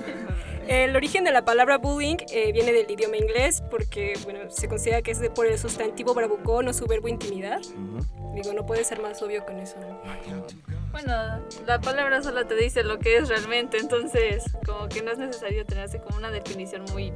[0.68, 5.02] el origen de la palabra bullying eh, viene del idioma inglés porque, bueno, se considera
[5.04, 7.62] que es de- por el sustantivo bravucón o su verbo intimidar.
[8.34, 9.76] Digo, no puede ser más obvio con eso.
[9.80, 10.46] ¿no?
[10.96, 15.18] Bueno, la palabra solo te dice lo que es realmente, entonces como que no es
[15.18, 17.12] necesario tener así como una definición muy,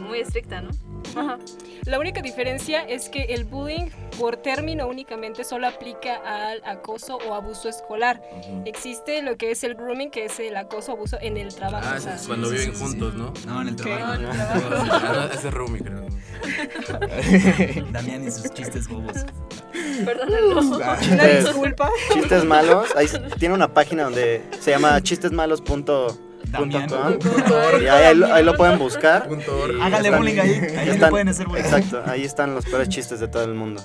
[0.00, 0.70] muy estricta, ¿no?
[1.16, 1.38] Ajá.
[1.84, 3.86] La única diferencia es que el bullying
[4.18, 8.20] por término únicamente solo aplica al acoso o abuso escolar.
[8.66, 11.86] Existe lo que es el grooming, que es el acoso o abuso en el trabajo.
[11.88, 13.32] Ah, o sea, eso es cuando viven juntos, ¿no?
[13.46, 13.82] No, en el ¿Qué?
[13.96, 14.22] trabajo.
[14.32, 16.06] Ah, Ese es Rumi, creo.
[17.92, 19.24] Damián y sus chistes bobos.
[20.04, 20.60] Perdónenlo.
[20.76, 21.90] Una Chistes, disculpa.
[22.12, 22.88] chistes malos.
[22.96, 23.06] Ahí
[23.38, 26.27] tiene una página donde se llama chistesmalos.com.
[27.80, 29.28] Y ahí, ahí lo, pueden buscar.
[29.82, 30.52] Hágale bullying ahí.
[30.76, 31.64] Ahí están- pueden hacer bullying.
[31.64, 33.82] Exacto, ahí están los peores chistes de todo el mundo.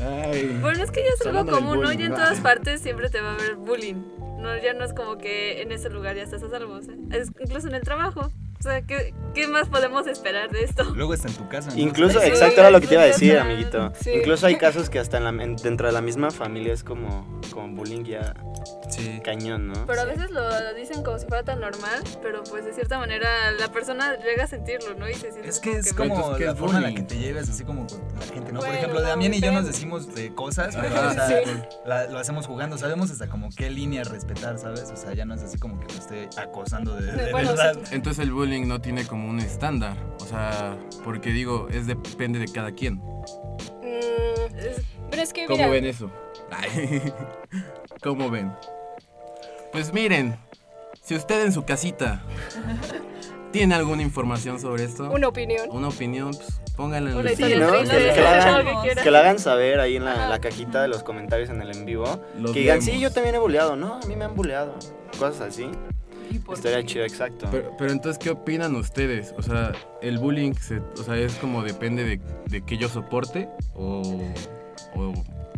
[0.00, 0.58] Ay.
[0.60, 1.92] Bueno, es que ya es algo común, ¿no?
[1.92, 4.02] Ya en todas partes siempre te va a haber bullying.
[4.38, 7.28] No, ya no es como que en ese lugar ya estás a salvo, sea, es
[7.38, 8.32] incluso en el trabajo.
[8.60, 10.84] O sea, ¿qué, qué más podemos esperar de esto?
[10.94, 11.70] Luego está en tu casa.
[11.70, 11.78] ¿no?
[11.78, 13.90] Incluso, Sí, exacto, era lo que te iba a decir, amiguito.
[13.98, 14.10] Sí.
[14.10, 17.40] Incluso hay casos que hasta en la- en- dentro de la misma familia es como,
[17.52, 18.34] como bullying ya
[18.90, 19.18] Sí.
[19.24, 19.86] cañón, ¿no?
[19.86, 23.50] Pero a veces lo dicen como si fuera tan normal, pero pues de cierta manera
[23.58, 25.08] la persona llega a sentirlo, ¿no?
[25.08, 27.16] Y se siente Es que es como entonces, ¿qué la forma en la que te
[27.16, 28.58] lleves así como con la gente, ¿no?
[28.60, 31.50] Por Bueno, ejemplo, no, Damián y yo nos decimos de cosas, pero o sea, Sí.
[31.86, 32.76] la- lo hacemos jugando.
[32.76, 34.90] Sabemos hasta como qué línea respetar, ¿sabes?
[34.92, 37.74] O sea, ya no es así como que lo esté acosando de, de Bueno, verdad.
[37.84, 37.94] sí.
[37.94, 42.48] Entonces el bullying no tiene como un estándar, o sea, porque digo, es depende de
[42.48, 42.94] cada quien.
[42.96, 46.10] Mm, Es- pero es que, ¿Cómo mira, ven eso?
[46.50, 47.12] Ay,
[48.02, 48.52] ¿Cómo ven?
[49.72, 50.36] Pues miren,
[51.02, 52.22] si usted en su casita
[53.52, 55.68] tiene alguna información sobre esto, una opinión.
[55.70, 57.74] una opinión, pues pónganla en Sí, Que, todo
[58.28, 58.66] hagan,
[59.02, 62.04] que hagan saber ahí en la, la cajita de los comentarios en el en vivo.
[62.38, 63.76] Los que digan, sí, yo también he buleado.
[63.76, 64.74] No, a mí me han buleado.
[65.18, 65.70] Cosas así.
[66.52, 67.48] Estaría chido, exacto.
[67.50, 69.34] Pero, pero entonces, ¿qué opinan ustedes?
[69.36, 73.48] O sea, el bullying, se- o sea, es como depende de, de que yo soporte
[73.74, 74.02] o,
[74.94, 75.12] o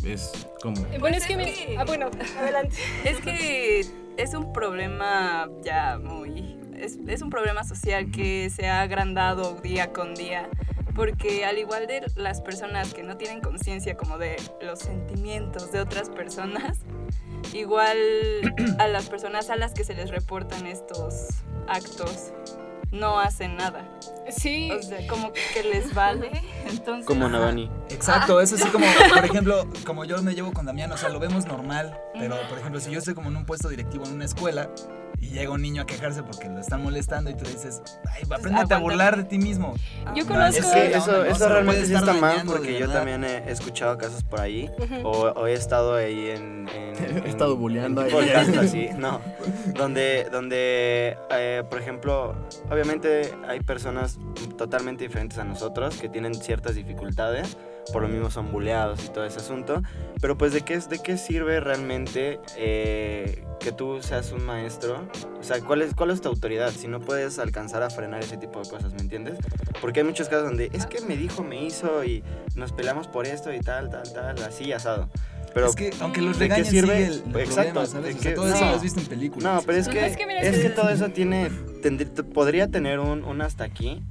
[0.05, 0.81] es como...
[0.81, 2.09] Bueno, Pues es que, es que- Ah, bueno,
[2.39, 2.75] adelante.
[3.03, 3.85] Es que
[4.17, 6.57] es un problema ya muy...
[6.77, 10.49] Es, es un problema social que se ha agrandado día con día,
[10.95, 15.81] porque al igual de las personas que no tienen conciencia como de los sentimientos de
[15.81, 16.79] otras personas,
[17.53, 17.97] igual
[18.79, 21.29] a las personas a las que se les reportan estos
[21.67, 22.33] actos
[22.93, 23.89] no hacen nada.
[24.29, 24.71] Sí.
[24.71, 26.31] O sea, como que les vale.
[26.69, 27.69] Entonces, Como Navani.
[27.89, 31.19] Exacto, es así como, por ejemplo, como yo me llevo con Damián, o sea, lo
[31.19, 34.25] vemos normal, pero por ejemplo, si yo estoy como en un puesto directivo en una
[34.25, 34.69] escuela
[35.23, 37.81] y llega un niño a quejarse porque lo están molestando y tú dices,
[38.11, 38.77] ay, apréndete a aguanta.
[38.79, 39.73] burlar de ti mismo.
[40.15, 40.59] Yo No, conozco.
[40.59, 44.23] Es que la eso, eso realmente sí está mal porque yo también he, escuchado casos
[44.23, 45.07] por ahí Ujú.
[45.07, 46.67] o, o he estado ahí en...
[46.69, 46.93] en-
[47.25, 48.11] He estado bulleando ahí.
[48.11, 49.19] podcast así, no.
[49.75, 52.35] Donde, donde eh, por ejemplo,
[52.69, 54.19] obviamente hay personas
[54.57, 57.57] totalmente diferentes a nosotros que tienen ciertas dificultades,
[57.91, 59.81] por lo mismo son bulleados y todo ese asunto,
[60.21, 65.07] pero pues de qué, es- de qué sirve realmente eh, que tú seas un maestro,
[65.39, 68.37] o sea, ¿cuál es, ¿cuál es tu autoridad si no puedes alcanzar a frenar ese
[68.37, 69.37] tipo de cosas, ¿me entiendes?
[69.81, 72.23] Porque hay muchos casos donde es que me dijo, me hizo y
[72.55, 75.09] nos peleamos por esto y tal, tal, tal, así asado.
[75.53, 76.93] Pero es que aunque los ¿de qué regañen sirve?
[76.95, 78.05] sigue el, el Exacto, problema, ¿sabes?
[78.05, 78.69] ¿de O sea, qué- todo eso no.
[78.71, 79.53] lo has visto en películas.
[79.53, 81.51] No, pero es No, que, es que mira, es que todo eso tiene,
[81.83, 84.01] tendrí- t- podría tener un, un hasta aquí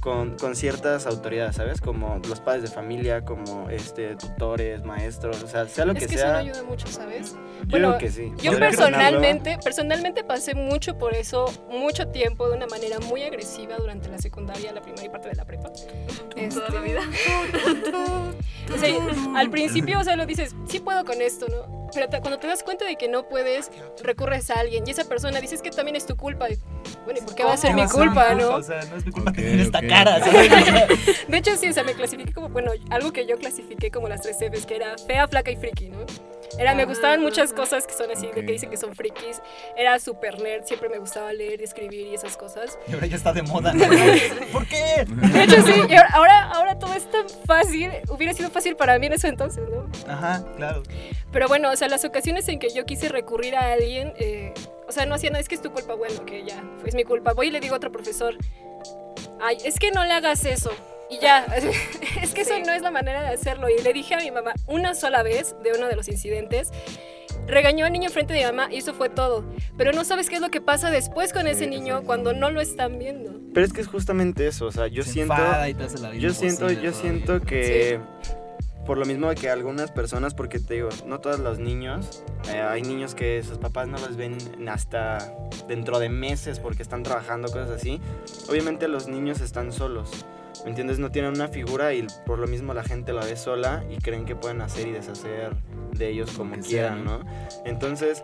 [0.00, 1.80] con, con ciertas autoridades, ¿sabes?
[1.80, 6.06] Como los padres de familia, como este tutores, maestros, o sea, sea lo Es que,
[6.06, 6.38] que eso no sea.
[6.38, 7.36] ayuda mucho, ¿sabes?
[7.60, 8.32] Yo bueno, creo que sí.
[8.42, 14.08] Yo personalmente, personalmente pasé mucho por eso, mucho tiempo, de una manera muy agresiva durante
[14.08, 15.70] la secundaria, la primaria y parte de la prepa.
[16.36, 17.00] Este, Toda la vida.
[18.74, 21.88] o sea, al principio, o sea, lo dices, sí puedo con esto, ¿no?
[21.92, 23.70] Pero te- cuando te das cuenta de que no puedes,
[24.02, 26.48] recurres a alguien y esa persona dices que también es tu culpa.
[26.48, 26.56] Y,
[27.04, 28.50] Bueno, ¿y por qué va a ser mi culpa, no?
[28.56, 29.88] O sea, no es mi culpa Ok, tener esta ok.
[29.88, 30.50] cara, ¿sabes?
[31.28, 34.22] De hecho, sí, o sea, me clasifiqué como, bueno, algo que yo clasifiqué como las
[34.22, 35.98] tres Fs, que era fea, flaca y friki, ¿no?
[36.58, 38.46] Era, me gustaban muchas cosas que son así, de Ok.
[38.46, 39.40] que dicen que son frikis.
[39.76, 42.78] Era super nerd, siempre me gustaba leer y escribir y esas cosas.
[42.88, 43.72] Y ahora ya está de moda.
[43.74, 43.86] ¿no?
[44.52, 45.04] ¿Por qué?
[45.06, 47.90] De hecho, sí, y ahora, ahora, todo es tan fácil.
[48.08, 49.90] Hubiera sido fácil para mí en ese entonces, ¿no?
[50.10, 50.82] Ajá, claro.
[51.32, 54.52] Pero bueno, o sea, las ocasiones en que yo quise recurrir a alguien, eh,
[54.88, 57.04] o sea, no hacía nada, es que es tu culpa, bueno, que ya, es mi
[57.04, 57.32] culpa.
[57.32, 58.36] Voy y le digo a otro profesor,
[59.40, 60.72] ay, es que no le hagas eso.
[61.08, 61.44] Y ya,
[62.22, 63.68] es que eso no es la manera de hacerlo.
[63.68, 66.70] Y le dije a mi mamá una sola vez de uno de los incidentes.
[67.46, 69.44] Regañó al niño frente de mi mamá y eso fue todo.
[69.76, 72.60] Pero no sabes qué es lo que pasa después con ese niño cuando no lo
[72.60, 73.32] están viendo.
[73.52, 75.34] Pero es que es justamente eso, o sea, yo Se siento...
[75.68, 76.92] y te hace la vida Yo siento, yo todavía.
[76.92, 78.00] siento que
[78.86, 82.82] por lo mismo que algunas personas, porque te digo, no todos los niños, eh, hay
[82.82, 84.36] niños que sus papás no los ven
[84.68, 85.32] hasta
[85.68, 88.00] dentro de meses porque están trabajando, cosas así.
[88.48, 90.24] Obviamente los niños están solos,
[90.64, 90.98] ¿me entiendes?
[90.98, 94.24] No tienen una figura y por lo mismo la gente la ve sola y creen
[94.24, 95.54] que pueden hacer y deshacer
[95.92, 97.18] de ellos como que sea, quieran, ¿no?
[97.18, 97.24] ¿no?
[97.64, 98.22] Entonces,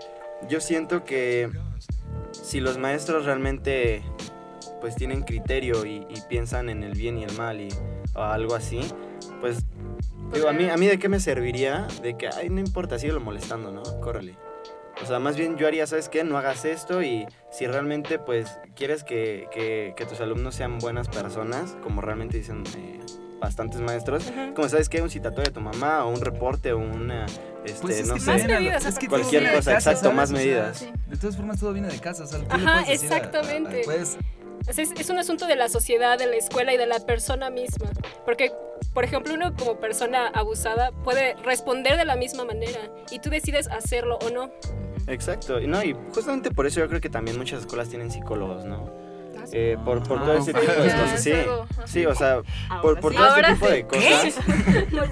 [0.49, 1.51] yo siento que
[2.33, 4.03] si los maestros realmente
[4.81, 7.69] pues tienen criterio y, y piensan en el bien y el mal y
[8.15, 8.81] o algo así,
[9.41, 9.59] pues
[10.33, 13.21] digo, a mí, a mí de qué me serviría de que, ay, no importa, síguelo
[13.21, 13.83] molestando, ¿no?
[14.01, 14.37] Córrele.
[15.03, 16.25] O sea, más bien yo haría, ¿sabes qué?
[16.25, 21.09] No hagas esto y si realmente pues quieres que, que- que tus alumnos sean buenas
[21.09, 22.99] personas, como realmente dicen eh,
[23.41, 27.27] bastantes maestros, como sabes qué, un citatorio de tu mamá o un reporte o una,
[27.65, 30.01] este, Pues es no que sé, a lo- medidas, es que cualquier cosa, casa, exacto,
[30.01, 30.17] ¿sabes?
[30.17, 30.87] más medidas.
[31.09, 32.25] De todas formas, todo viene de casa.
[32.25, 33.83] O sea, ¿qué le Ajá, puedes decir a- a- a- exactamente.
[33.85, 34.21] puedes- O sea,
[34.67, 37.91] es, es un asunto de la sociedad, de la escuela y de la persona misma.
[38.25, 38.53] Porque,
[38.93, 43.69] por ejemplo, uno como persona abusada puede responder de la misma manera y tú decides
[43.69, 44.51] hacerlo o no.
[45.07, 49.06] Exacto, no, y justamente por eso yo creo que también muchas escuelas tienen psicólogos, ¿no?
[49.53, 51.33] Eh, por, por Ah, todo ese tipo de cosas, sí.
[51.85, 52.41] Sí, o sea,
[52.83, 54.35] por, por todo este tipo de cosas.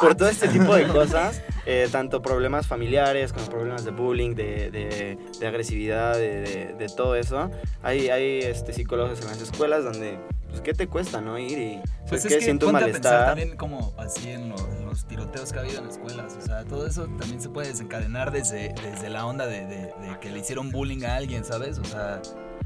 [0.00, 4.70] por todo este tipo de cosas, eh, tanto problemas familiares como problemas de bullying, de,
[4.70, 7.50] de- de agresividad, de, de- de todo eso,
[7.82, 11.38] hay, hay este, psicólogos en las escuelas donde, pues, ¿qué te cuesta, no?
[11.38, 12.38] Ir y, Pues ¿sabes es qué?
[12.38, 13.28] que Siento un ponte a pensar malestar.
[13.36, 16.36] también como así en, lo- en los tiroteos que ha habido en escuelas.
[16.40, 20.18] O sea, todo eso también se puede desencadenar desde, desde la onda de, de- de
[20.20, 21.78] que le hicieron bullying a alguien, ¿sabes?
[21.78, 22.20] O sea,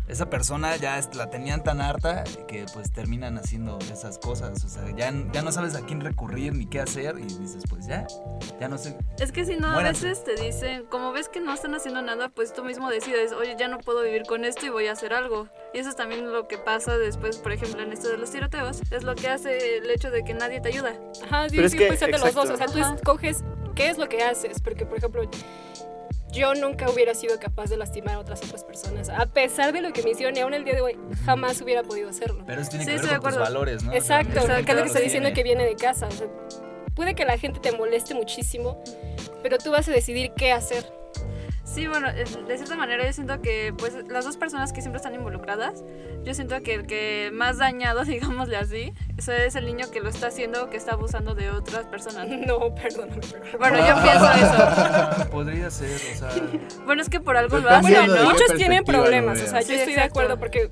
[0.09, 4.65] esa persona ya es- la tenían tan harta que pues terminan haciendo esas cosas.
[4.65, 7.87] O sea, ya, ya no sabes a quién recurrir ni qué hacer y dices, pues
[7.87, 8.07] ya,
[8.61, 8.97] ya no sé.
[9.19, 12.29] Es que si no, a veces te dicen, como ves que no están haciendo nada,
[12.29, 15.13] pues tú mismo decides, oye, ya no puedo vivir con esto y voy a hacer
[15.13, 15.49] algo.
[15.73, 18.81] Y eso es también lo que pasa después, por ejemplo, en esto de los tiroteos.
[18.91, 20.95] Es lo que hace el hecho de que nadie te ayuda.
[21.25, 22.51] Ajá, sí, Pero es sí, que, puede ser de los dos.
[22.51, 22.89] O sea, exacto.
[22.89, 24.61] tú escoges qué es lo que haces.
[24.61, 25.23] Porque, por ejemplo,
[26.33, 29.09] yo nunca hubiera sido capaz de lastimar a otras otras personas.
[29.09, 31.83] A pesar de lo que me hicieron, y aún el día de hoy, jamás hubiera
[31.83, 32.45] podido hacerlo.
[32.47, 33.93] Pero eso tiene Sí, que ver con tus valores, ¿no?
[33.93, 35.35] Exacto, o sea, gente que es lo que está diciendo tiene.
[35.35, 36.07] que viene de casa.
[36.07, 36.27] O sea,
[36.95, 38.83] puede que la gente te moleste muchísimo,
[39.43, 40.85] pero tú vas a decidir qué hacer.
[41.73, 44.97] Sí, bueno, eh, de cierta manera yo siento que pues las dos personas que siempre
[44.97, 45.85] están involucradas,
[46.25, 50.09] yo siento que el que más dañado, digámosle así, eso es el niño que lo
[50.09, 52.27] está haciendo o que está abusando de otras personas.
[52.51, 53.57] No, perdóname, perdóname.
[53.59, 55.31] Bueno, yo pienso eso.
[55.31, 56.31] Podría ser, o sea.
[56.85, 58.25] Bueno, es que por algo lo hacen, ¿no?
[58.25, 60.71] muchos tienen problemas, o sea, yo Sí, estoy de acuerdo porque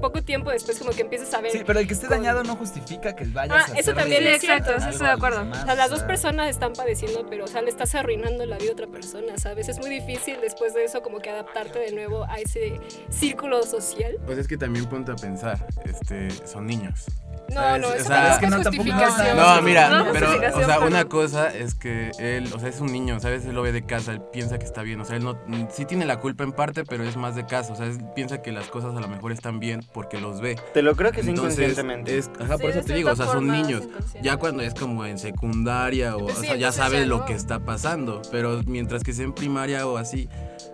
[0.00, 1.52] poco tiempo después como que empiezas a ver...
[1.52, 4.26] Sí, pero el que esté con- dañado no justifica que vayas Ah, a eso también
[4.26, 5.40] es cierto, a estoy de acuerdo.
[5.40, 8.58] demás, O sea, las dos personas están padeciendo, pero, o sea, le estás arruinando la
[8.58, 9.68] vida a otra persona, ¿sabes?
[9.68, 14.16] Es muy difícil después de eso como que adaptarte de nuevo a ese círculo social.
[14.26, 17.06] Pues es que también ponte a pensar, este, son niños.
[17.54, 19.36] No, no, O eso sea, tampoco es que no, tampoco justificación.
[19.36, 22.80] no, No, mira, No, pero, o sea, una cosa es que él, o sea, es
[22.80, 23.44] un niño, ¿sabes?
[23.46, 25.38] Él lo ve de casa, él piensa que está bien, o sea, él no,
[25.70, 28.42] sí tiene la culpa en parte, pero es más de casa, o sea, él piensa
[28.42, 30.56] que las cosas a lo mejor están bien porque los ve.
[30.74, 32.18] Te lo creo que es Entonces, inconscientemente.
[32.18, 33.84] es, ajá, Sí, por eso te digo, o sea, son niños.
[34.22, 37.24] Ya cuando es como en secundaria o, Pues o sí, sea, ya ya lo no.
[37.26, 40.28] que está pasando, pero mientras que sea en primaria o así,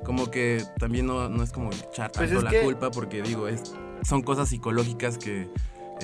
[0.04, 3.22] como que también no, no es como echar Pues tanto es la que- culpa porque
[3.22, 5.48] digo, es, son cosas psicológicas que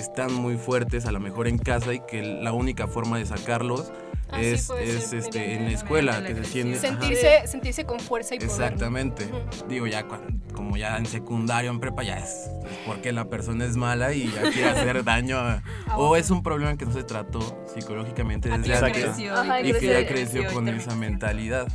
[0.00, 3.92] están muy fuertes a lo mejor en casa y que la única forma de sacarlos
[4.30, 6.76] Ah, es, puede es ser este, en la la escuela que se siente...
[6.76, 6.86] ajá.
[6.98, 8.50] Sentirse, sentirse con fuerza y poder.
[8.50, 8.62] ¿no?
[8.64, 9.24] Exactamente.
[9.24, 9.68] Ujú.
[9.70, 10.04] Digo, ya
[10.52, 12.50] como ya en secundario, en prepa, ya es, es
[12.84, 15.38] porque la persona es mala y ya quiere hacer daño.
[15.38, 15.62] a-
[15.96, 17.40] o es un problema que no se trató
[17.74, 21.66] psicológicamente desde antes Ajá, y que ya creció con y esa mentalidad.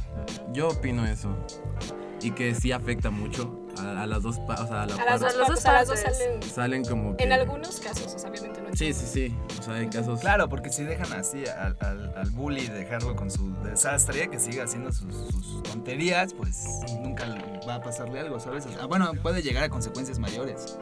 [0.51, 1.35] Yo opino eso.
[2.23, 5.19] Y que sí afecta mucho a, a las dos, o sea, a la A las
[5.19, 6.17] dos, dos a las dos partes.
[6.17, 6.43] salen.
[6.43, 7.23] Salen como que...
[7.23, 9.35] En algunos casos, o sea, obviamente no Sí, sí, sí.
[9.59, 10.19] O sea, hay casos...
[10.21, 14.63] Claro, porque si dejan así al, al, al bully, dejarlo con su desastre, que siga
[14.63, 16.65] haciendo sus, sus tonterías, pues
[17.01, 17.25] nunca
[17.67, 18.65] va a pasarle algo, ¿sabes?
[18.65, 20.77] O sea, bueno, puede llegar a consecuencias mayores.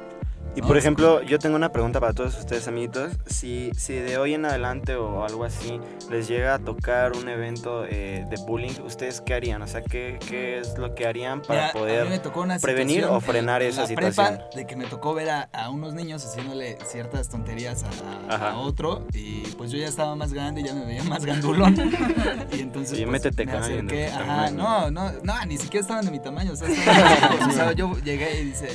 [0.53, 3.13] Y por ejemplo, yo tengo una pregunta para todos ustedes, amiguitos.
[3.25, 5.79] Si, si de hoy en adelante o algo así
[6.09, 9.61] les llega a tocar un evento eh, de bullying, ¿ustedes qué harían?
[9.61, 12.21] O sea, ¿qué, qué es lo que harían para Mira, poder
[12.61, 14.25] prevenir o frenar en- en esa la situación?
[14.39, 17.85] prepa de que me tocó ver a, a unos niños haciéndole ciertas tonterías
[18.29, 21.75] a, a- otro y pues yo ya estaba más grande, ya me veía más grandulón
[22.51, 26.11] y entonces Oye, pues, métete me acerqué, ajá, no, no, no, ni siquiera estaban de
[26.11, 28.67] mi tamaño, o sea, estaban o sea, yo llegué y dice,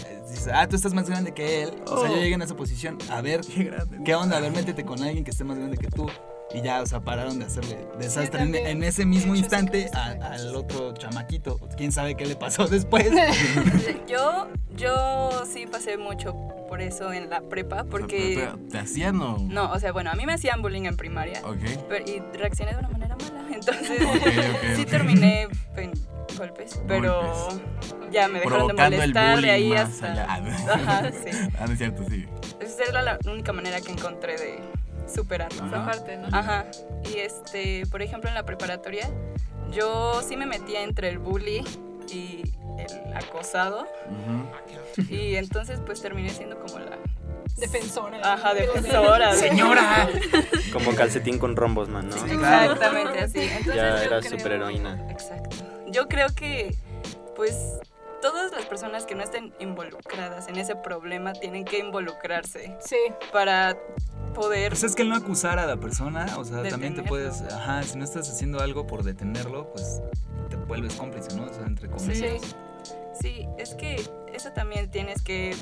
[0.53, 3.21] ah, tú estás más grande que él, o sea, yo llegué en esa posición, a
[3.21, 3.99] ver, Qué grande.
[4.05, 4.37] ¿qué onda?
[4.37, 6.07] A ver, métete con alguien que esté más grande que tú.
[6.55, 8.41] Y ya, o sea, pararon de hacerle desastre
[8.71, 11.59] en, ese mismo hecho instante a- al otro chamaquito.
[11.77, 13.11] ¿Quién sabe qué le pasó después?
[14.09, 16.35] Yo, yo sí pasé mucho
[16.69, 18.35] por eso en la prepa, porque...
[18.37, 19.39] Pero, ¿Te hacían o...?
[19.41, 21.41] No, o sea, bueno, a mí me hacían bullying en primaria.
[21.45, 21.59] Ok.
[21.89, 23.47] pero- y reaccioné de una manera mala.
[23.55, 24.01] Entonces,
[24.77, 25.93] sí terminé en
[26.37, 27.49] golpes, pero
[28.11, 30.13] ya me dejaron de Provocando molestar de ahí hasta.
[30.13, 30.25] allá.
[30.75, 31.31] Ajá, sí.
[31.59, 32.27] Ah, no es cierto, sí.
[32.61, 34.61] Esa era la única manera que encontré de
[35.13, 35.65] superarlo.
[35.65, 35.77] Ajá.
[35.77, 35.83] ¿no?
[35.83, 36.29] Aparte, ¿no?
[36.37, 36.65] Ajá.
[37.13, 39.09] Y este, por ejemplo, en la preparatoria,
[39.73, 41.65] yo sí me metía entre el bully
[42.13, 42.43] y
[42.79, 43.87] el acosado.
[44.09, 45.05] Ujú.
[45.13, 46.97] Y entonces, pues terminé siendo como la.
[47.57, 48.19] Defensora.
[48.35, 49.33] Ajá, defensora.
[49.35, 50.09] de- ¡Señora!
[50.75, 52.17] Como calcetín con rombos, man, ¿no?
[52.17, 53.41] Exactamente así.
[53.41, 55.07] Entonces, Ya era creo- superheroína.
[55.11, 55.57] Exacto.
[55.97, 56.77] Yo creo que,
[57.35, 57.57] pues,
[58.21, 62.99] todas las personas que no estén involucradas en ese problema tienen que involucrarse Sí.
[63.33, 63.79] para
[64.35, 64.73] poder.
[64.73, 67.83] Pues es que el no acusar a la persona, o sea, también te puedes, ajá,
[67.83, 70.03] si no estás haciendo algo por detenerlo, pues
[70.51, 71.45] te vuelves cómplice, ¿no?
[71.45, 72.43] O sea, entre comillas.
[72.43, 72.55] Sí.
[73.19, 73.97] Sí, es que
[74.35, 75.57] eso también tienes que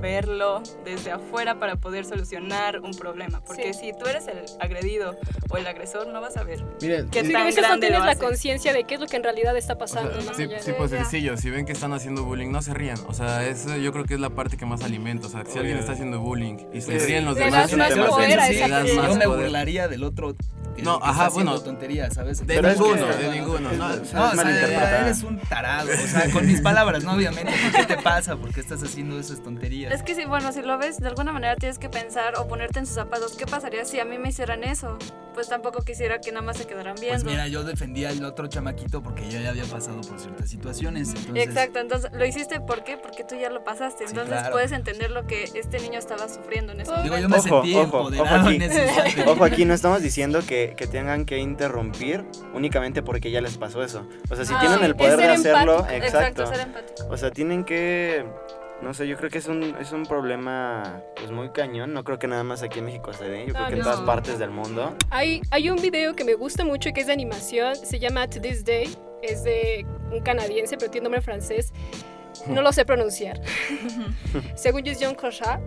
[0.00, 3.40] verlo desde afuera para poder solucionar un problema.
[3.40, 3.80] Porque Sí.
[3.92, 5.16] si tú eres el agredido
[5.50, 7.86] o el agresor, no vas a ver Miren, qué Sí, tan a veces no grande
[7.88, 10.12] tienes la conciencia de qué es lo que en realidad está O pasando.
[10.20, 12.98] sea, más sí, sí, pues sencillo, si ven que están haciendo bullying, no se rían.
[13.06, 15.26] O sea, eso yo creo que es la parte que más alimenta.
[15.26, 17.06] O sea, si alguien está haciendo bullying y se Sí.
[17.06, 19.28] ríen los demás, más tema poder a esa más Yo me poder.
[19.46, 20.34] burlaría del otro.
[20.76, 21.64] que- No, que ajá, está haciendo bueno.
[21.64, 22.38] tonterías, ¿sabes?
[22.38, 23.72] De Pero es que- ninguno, de ninguno.
[23.72, 27.14] No, No, es o sea, eres un tarado, o sea, con mis palabras, ¿no?
[27.14, 28.36] Obviamente, ¿qué te pasa?
[28.36, 29.77] ¿Por qué estás haciendo esas tonterías?
[29.86, 32.78] Es que sí, bueno, si lo ves, de alguna manera tienes que pensar o ponerte
[32.78, 33.36] en sus zapatos.
[33.36, 34.98] ¿Qué pasaría si a mí me hicieran eso?
[35.34, 37.22] Pues tampoco quisiera que nada más se quedaran viendo.
[37.22, 41.10] Pues mira, yo defendía al otro chamaquito porque yo ya había pasado por ciertas situaciones.
[41.14, 42.96] Entonces, Exacto, entonces lo hiciste ¿por qué?
[42.96, 44.04] Porque tú ya lo pasaste.
[44.04, 44.50] Sí, Entonces claro.
[44.52, 47.22] puedes entender lo que este niño estaba sufriendo en ese Digo, momento.
[47.22, 48.56] yo me Ojo, sentí ojo, empoderado ojo aquí.
[48.56, 49.24] en ese instante.
[49.30, 53.84] Ojo, aquí no estamos diciendo que, que tengan que interrumpir únicamente porque ya les pasó
[53.84, 54.08] eso.
[54.30, 56.04] O sea, si Ah, tienen el poder de hacerlo, empático.
[56.04, 56.46] exacto.
[56.46, 57.06] ser empático.
[57.10, 58.24] O sea, tienen que.
[58.82, 61.92] No sé, yo creo que es un, es un problema pues muy cañón.
[61.92, 63.46] No creo que nada más aquí en México se dé.
[63.46, 64.94] Yo creo Ah, que en todas partes del mundo.
[65.10, 68.40] Hay, hay un video que me gusta mucho que es de animación, se llama To
[68.40, 71.72] This Day, es de un canadiense, pero tiene nombre francés.
[72.46, 73.40] No lo sé pronunciar.
[74.54, 75.60] Según yo es John Crochat.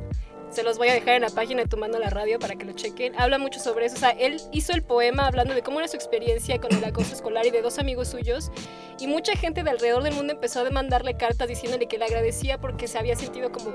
[0.51, 2.73] Se los voy a dejar en la página de Tomando la Radio para que lo
[2.73, 3.13] chequen.
[3.17, 3.95] Habla mucho sobre eso.
[3.95, 7.13] O sea, él hizo el poema hablando de cómo era su experiencia con el acoso
[7.13, 8.51] escolar y de dos amigos suyos.
[8.99, 12.59] Y mucha gente de alrededor del mundo empezó a demandarle cartas diciéndole que le agradecía
[12.59, 13.71] porque se había sentido como...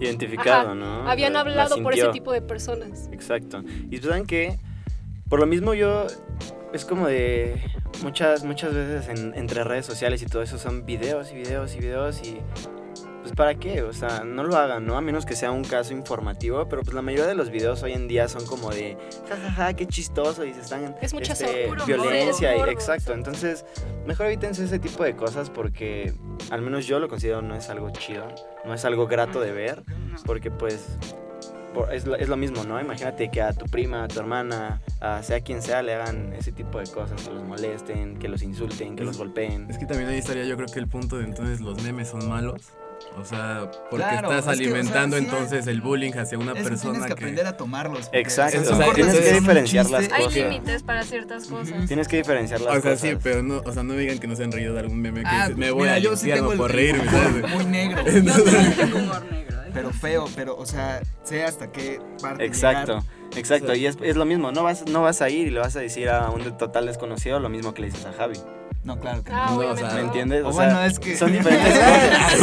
[0.00, 1.08] Identificado, Ajá, ¿no?
[1.08, 3.08] Habían La- la hablado por ese tipo de personas.
[3.12, 3.62] Exacto.
[3.90, 4.58] Y saben que
[5.28, 6.06] por lo mismo yo
[6.72, 7.62] es como de
[8.02, 11.78] muchas muchas veces en- entre redes sociales y todo eso son videos y videos y
[11.78, 12.40] videos y
[13.24, 14.98] pues para qué, o sea, no lo hagan, ¿no?
[14.98, 17.92] A menos que sea un caso informativo, pero pues la mayoría de los videos hoy
[17.94, 22.48] en día son como de jajaja, qué chistoso y se están Es mucha este, violencia
[22.50, 23.18] morbo, y morbo, exacto, sí.
[23.18, 23.64] entonces
[24.06, 26.12] mejor evítense ese tipo de cosas porque
[26.50, 28.26] al menos yo lo considero no es algo chido,
[28.66, 29.82] no es algo grato de ver,
[30.26, 30.84] porque pues
[31.72, 32.78] por- es, lo, es lo mismo, ¿no?
[32.78, 36.52] Imagínate que a tu prima, a tu hermana, a sea quien sea, le hagan ese
[36.52, 39.66] tipo de cosas, que los molesten, que los insulten, que Es- los golpeen.
[39.70, 42.28] Es que también ahí estaría yo creo que el punto de entonces los memes son
[42.28, 42.60] malos.
[43.16, 46.52] O sea, porque Claro, estás es que, o sea, alimentando entonces el bullying hacia una
[46.52, 48.06] Es que persona tienes que aprender a tomarlos.
[48.06, 50.14] porque, Exacto, o sea, tienes que diferenciar las chiste.
[50.16, 50.42] Hay cosas.
[50.42, 51.86] límites para ciertas cosas.
[51.86, 53.00] Tienes que diferenciar las O sea, cosas.
[53.00, 55.20] sí, pero no, o sea, no digan que no se han reído de algún meme
[55.22, 57.48] que Ah, dice, me voy mira, al yo sí tengo por el reírme.
[57.48, 58.02] Muy negro.
[58.04, 59.58] Tengo humor negro.
[59.72, 62.98] pero feo, pero, o sea, sé hasta qué parte Exacto.
[62.98, 63.38] llegar.
[63.38, 65.74] Exacto, y es, es lo mismo, no vas, no vas a ir y le vas
[65.76, 68.38] a decir a un total desconocido lo mismo que le dices a Javi.
[68.84, 69.52] No, claro que Ah, no.
[69.52, 69.82] No, obviamente.
[69.84, 70.06] o sea, ¿Me no.
[70.08, 70.44] entiendes?
[70.44, 71.74] O O sea, bueno, es que son diferentes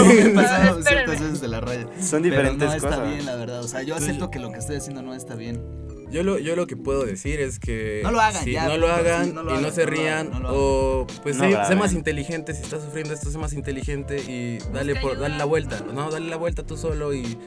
[0.08, 1.88] Me he pasado ciertas veces de la raya.
[2.02, 3.08] Son diferentes no está cosas.
[3.08, 3.60] bien, la verdad.
[3.60, 5.62] O sea, yo acepto que lo que estoy haciendo no está bien.
[6.10, 8.76] Yo lo, yo lo que puedo decir es que No lo hagan, si ya, no
[8.76, 10.50] lo punto, hagan sí, no lo y no hagan, se no lo rían no lo
[10.52, 14.58] o pues No sí, sé más inteligente, si estás sufriendo esto, sé más inteligente y
[14.74, 17.38] dale por dale la vuelta, no, dale la vuelta tú solo y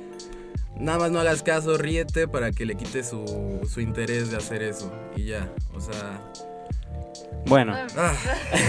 [0.79, 4.63] nada más no hagas caso, ríete para que le quite su, su interés de hacer
[4.63, 6.23] eso y ya, o sea,
[7.47, 8.15] Bueno, ah,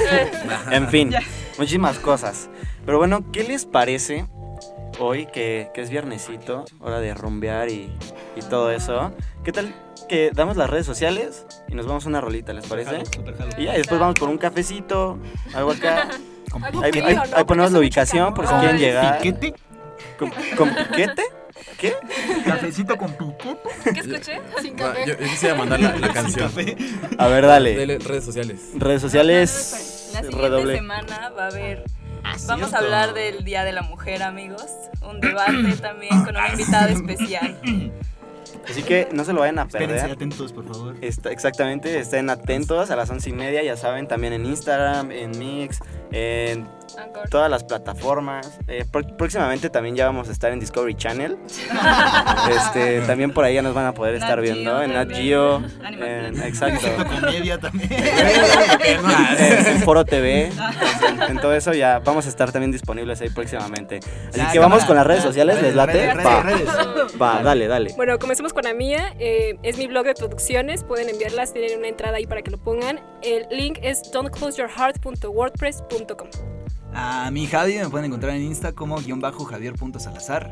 [0.72, 1.14] en fin,
[1.58, 2.50] muchísimas cosas.
[2.86, 4.28] Pero bueno, ¿qué les parece
[5.00, 7.92] hoy que, que es viernesito, hora de rumbear y,
[8.36, 9.12] y todo eso?
[9.44, 9.74] ¿Qué tal
[10.08, 13.04] que damos las redes sociales y nos vamos a una rolita, ¿les parece?
[13.58, 15.18] Y ya después vamos por un cafecito,
[15.54, 16.10] algo acá.
[16.82, 16.92] Ahí,
[17.46, 19.20] ponemos la ubicación por si quieren llegar.
[19.20, 19.54] ¿Piquete?
[20.18, 21.24] ¿Con, con piquete?
[21.80, 21.94] ¿Qué?
[22.46, 23.58] ¿Cafecito con piquete?
[23.94, 24.42] ¿Qué escuché?
[24.62, 25.02] Sin café.
[25.06, 26.48] yo, yo quisiera mandar la, la canción.
[26.50, 26.76] Café.
[27.18, 27.76] A ver, dale.
[27.76, 28.60] Dele redes sociales.
[28.76, 30.10] Redes sociales.
[30.14, 30.76] La siguiente Redoble.
[30.76, 31.84] semana va a haber.
[32.24, 34.66] Ah, Vamos a hablar del Día de la Mujer, amigos.
[35.02, 37.60] Un debate también con una invitada especial.
[38.68, 40.12] Así que no se lo vayan a Espérense perder.
[40.12, 40.96] atentos, por favor.
[41.02, 45.38] Está- exactamente, estén atentos a las once y media, ya saben, también en Instagram, en
[45.38, 45.80] Mix,
[46.12, 46.68] en
[46.98, 47.30] Anchor.
[47.30, 48.60] todas las plataformas.
[48.68, 51.38] Eh, pró- próximamente también ya vamos a estar en Discovery Channel.
[52.52, 55.10] este, también por ahí ya nos van a poder estar Nat viendo Geo en Nat.
[55.12, 55.56] Geo.
[55.84, 56.88] Animal en- exacto.
[57.22, 57.92] Comedia también.
[58.86, 60.48] en, Foro TV,
[61.10, 64.00] en, en todo eso ya vamos a estar también disponibles ahí próximamente.
[64.30, 64.88] Así Ya, que vamos cámara.
[64.88, 65.94] con las redes sociales, ¿les late?
[66.14, 67.22] Redes, Va, redes, redes.
[67.22, 67.94] va, dale, dale.
[67.96, 69.14] Bueno, comencemos con la mía.
[69.20, 70.84] Eh, es mi blog de producciones.
[70.84, 73.00] Pueden enviarlas, tienen una entrada ahí para que lo pongan.
[73.22, 76.55] El link es don'tcloseyourheart.wordpress.com.
[76.98, 80.50] A mi Javi me pueden encontrar en Insta como guion bajo javier.salazar.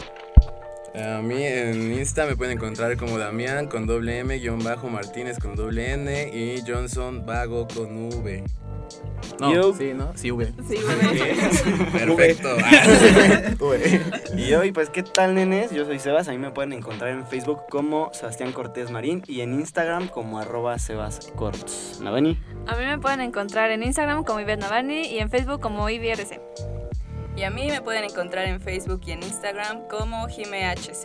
[0.93, 5.39] A mí en Insta me pueden encontrar como Damián con doble M, guion bajo Martínez
[5.39, 8.43] con doble N y Johnson Vago con V.
[9.39, 10.11] No, Yo- sí, ¿no?
[10.15, 10.53] Sí, V.
[10.67, 11.87] Sí, güey.
[11.91, 12.49] Perfecto.
[14.37, 15.71] Y hoy, pues, ¿qué tal, nenes?
[15.71, 16.27] Yo soy Sebas.
[16.27, 20.39] A mí me pueden encontrar en Facebook como Sebastián Cortés Marín y en Instagram como
[20.39, 21.99] arroba sebascorts.
[22.01, 22.37] ¿Navani?
[22.67, 26.41] A mí me pueden encontrar en Instagram como Ivette Navani y en Facebook como IBRC.
[27.35, 31.03] Y a mí me pueden encontrar en Facebook y en Instagram como JimeHZ.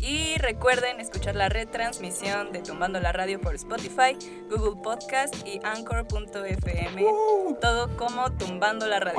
[0.00, 4.16] Y recuerden escuchar la retransmisión de Tumbando la Radio por Spotify,
[4.48, 7.04] Google Podcast y Anchor.fm.
[7.60, 9.18] Todo como Tumbando la Radio.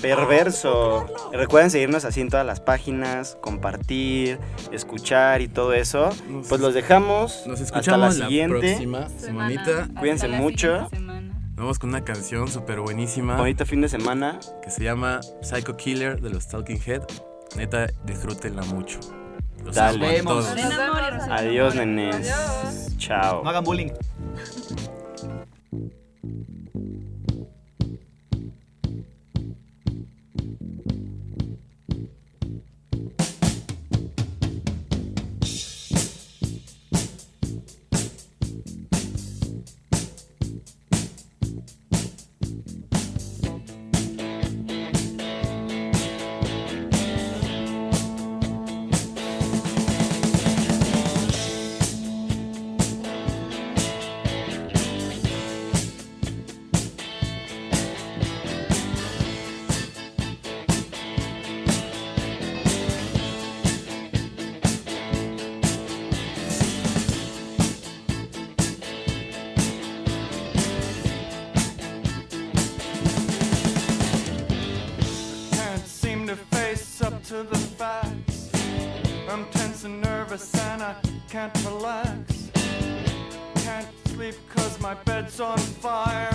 [0.00, 1.06] Perverso.
[1.32, 4.38] Recuerden seguirnos así en todas las páginas, compartir,
[4.72, 6.10] escuchar y todo eso.
[6.28, 7.42] Nos- Pues los dejamos.
[7.46, 8.58] Nos Hasta escuchamos la la, siguiente.
[8.58, 9.88] próxima semanita.
[9.98, 10.88] Cuídense Hasta la mucho.
[11.56, 11.62] Semana.
[11.62, 14.38] Vamos con una canción súper buenísima Bonito fin de semana.
[14.62, 17.02] que se llama Psycho Killer de los Talking Head.
[17.56, 19.00] Neta, disfrútenla mucho.
[19.64, 19.98] Los Dale.
[19.98, 20.46] Vemos.
[21.30, 22.30] Adiós, nenes.
[22.98, 23.42] Chao.
[23.42, 23.90] No hagan bullying.
[81.36, 82.50] Can't relax.
[83.56, 86.25] Can't sleep cause my bed's on fire.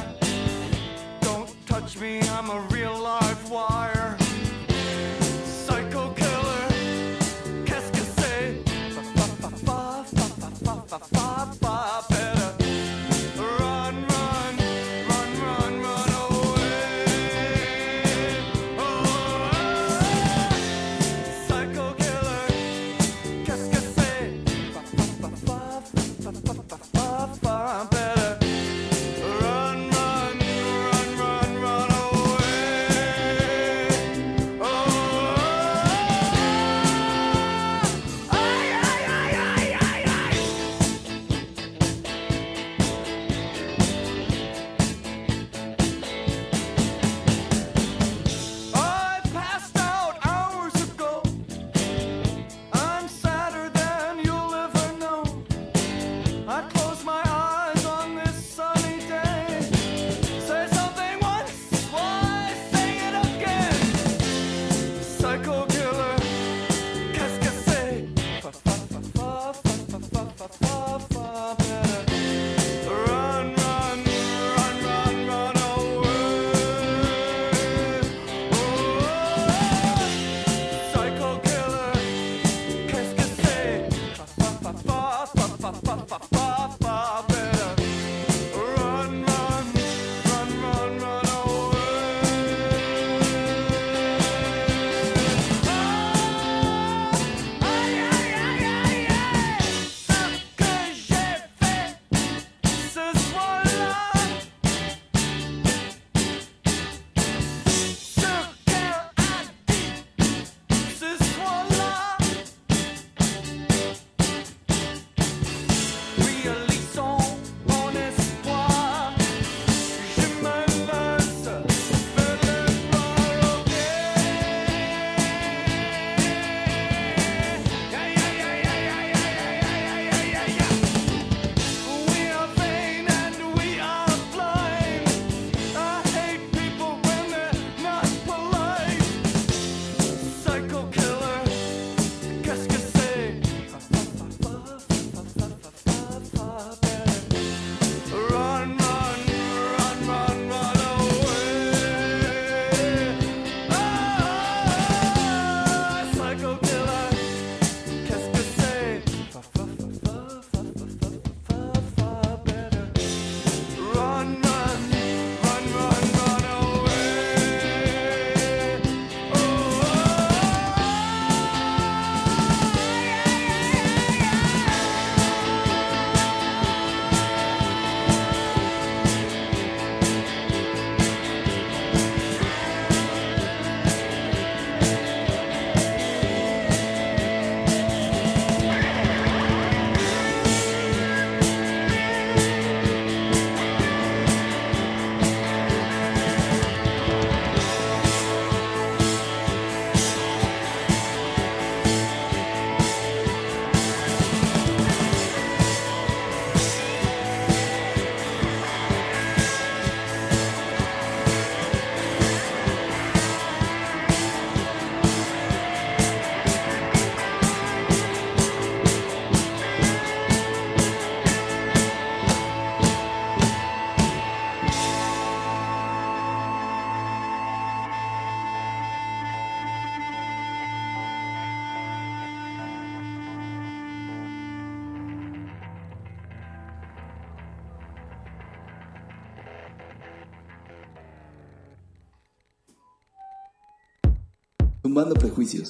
[245.15, 245.69] Prejuicios.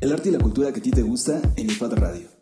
[0.00, 2.33] El arte y la cultura que a ti te gusta en IFAD Radio.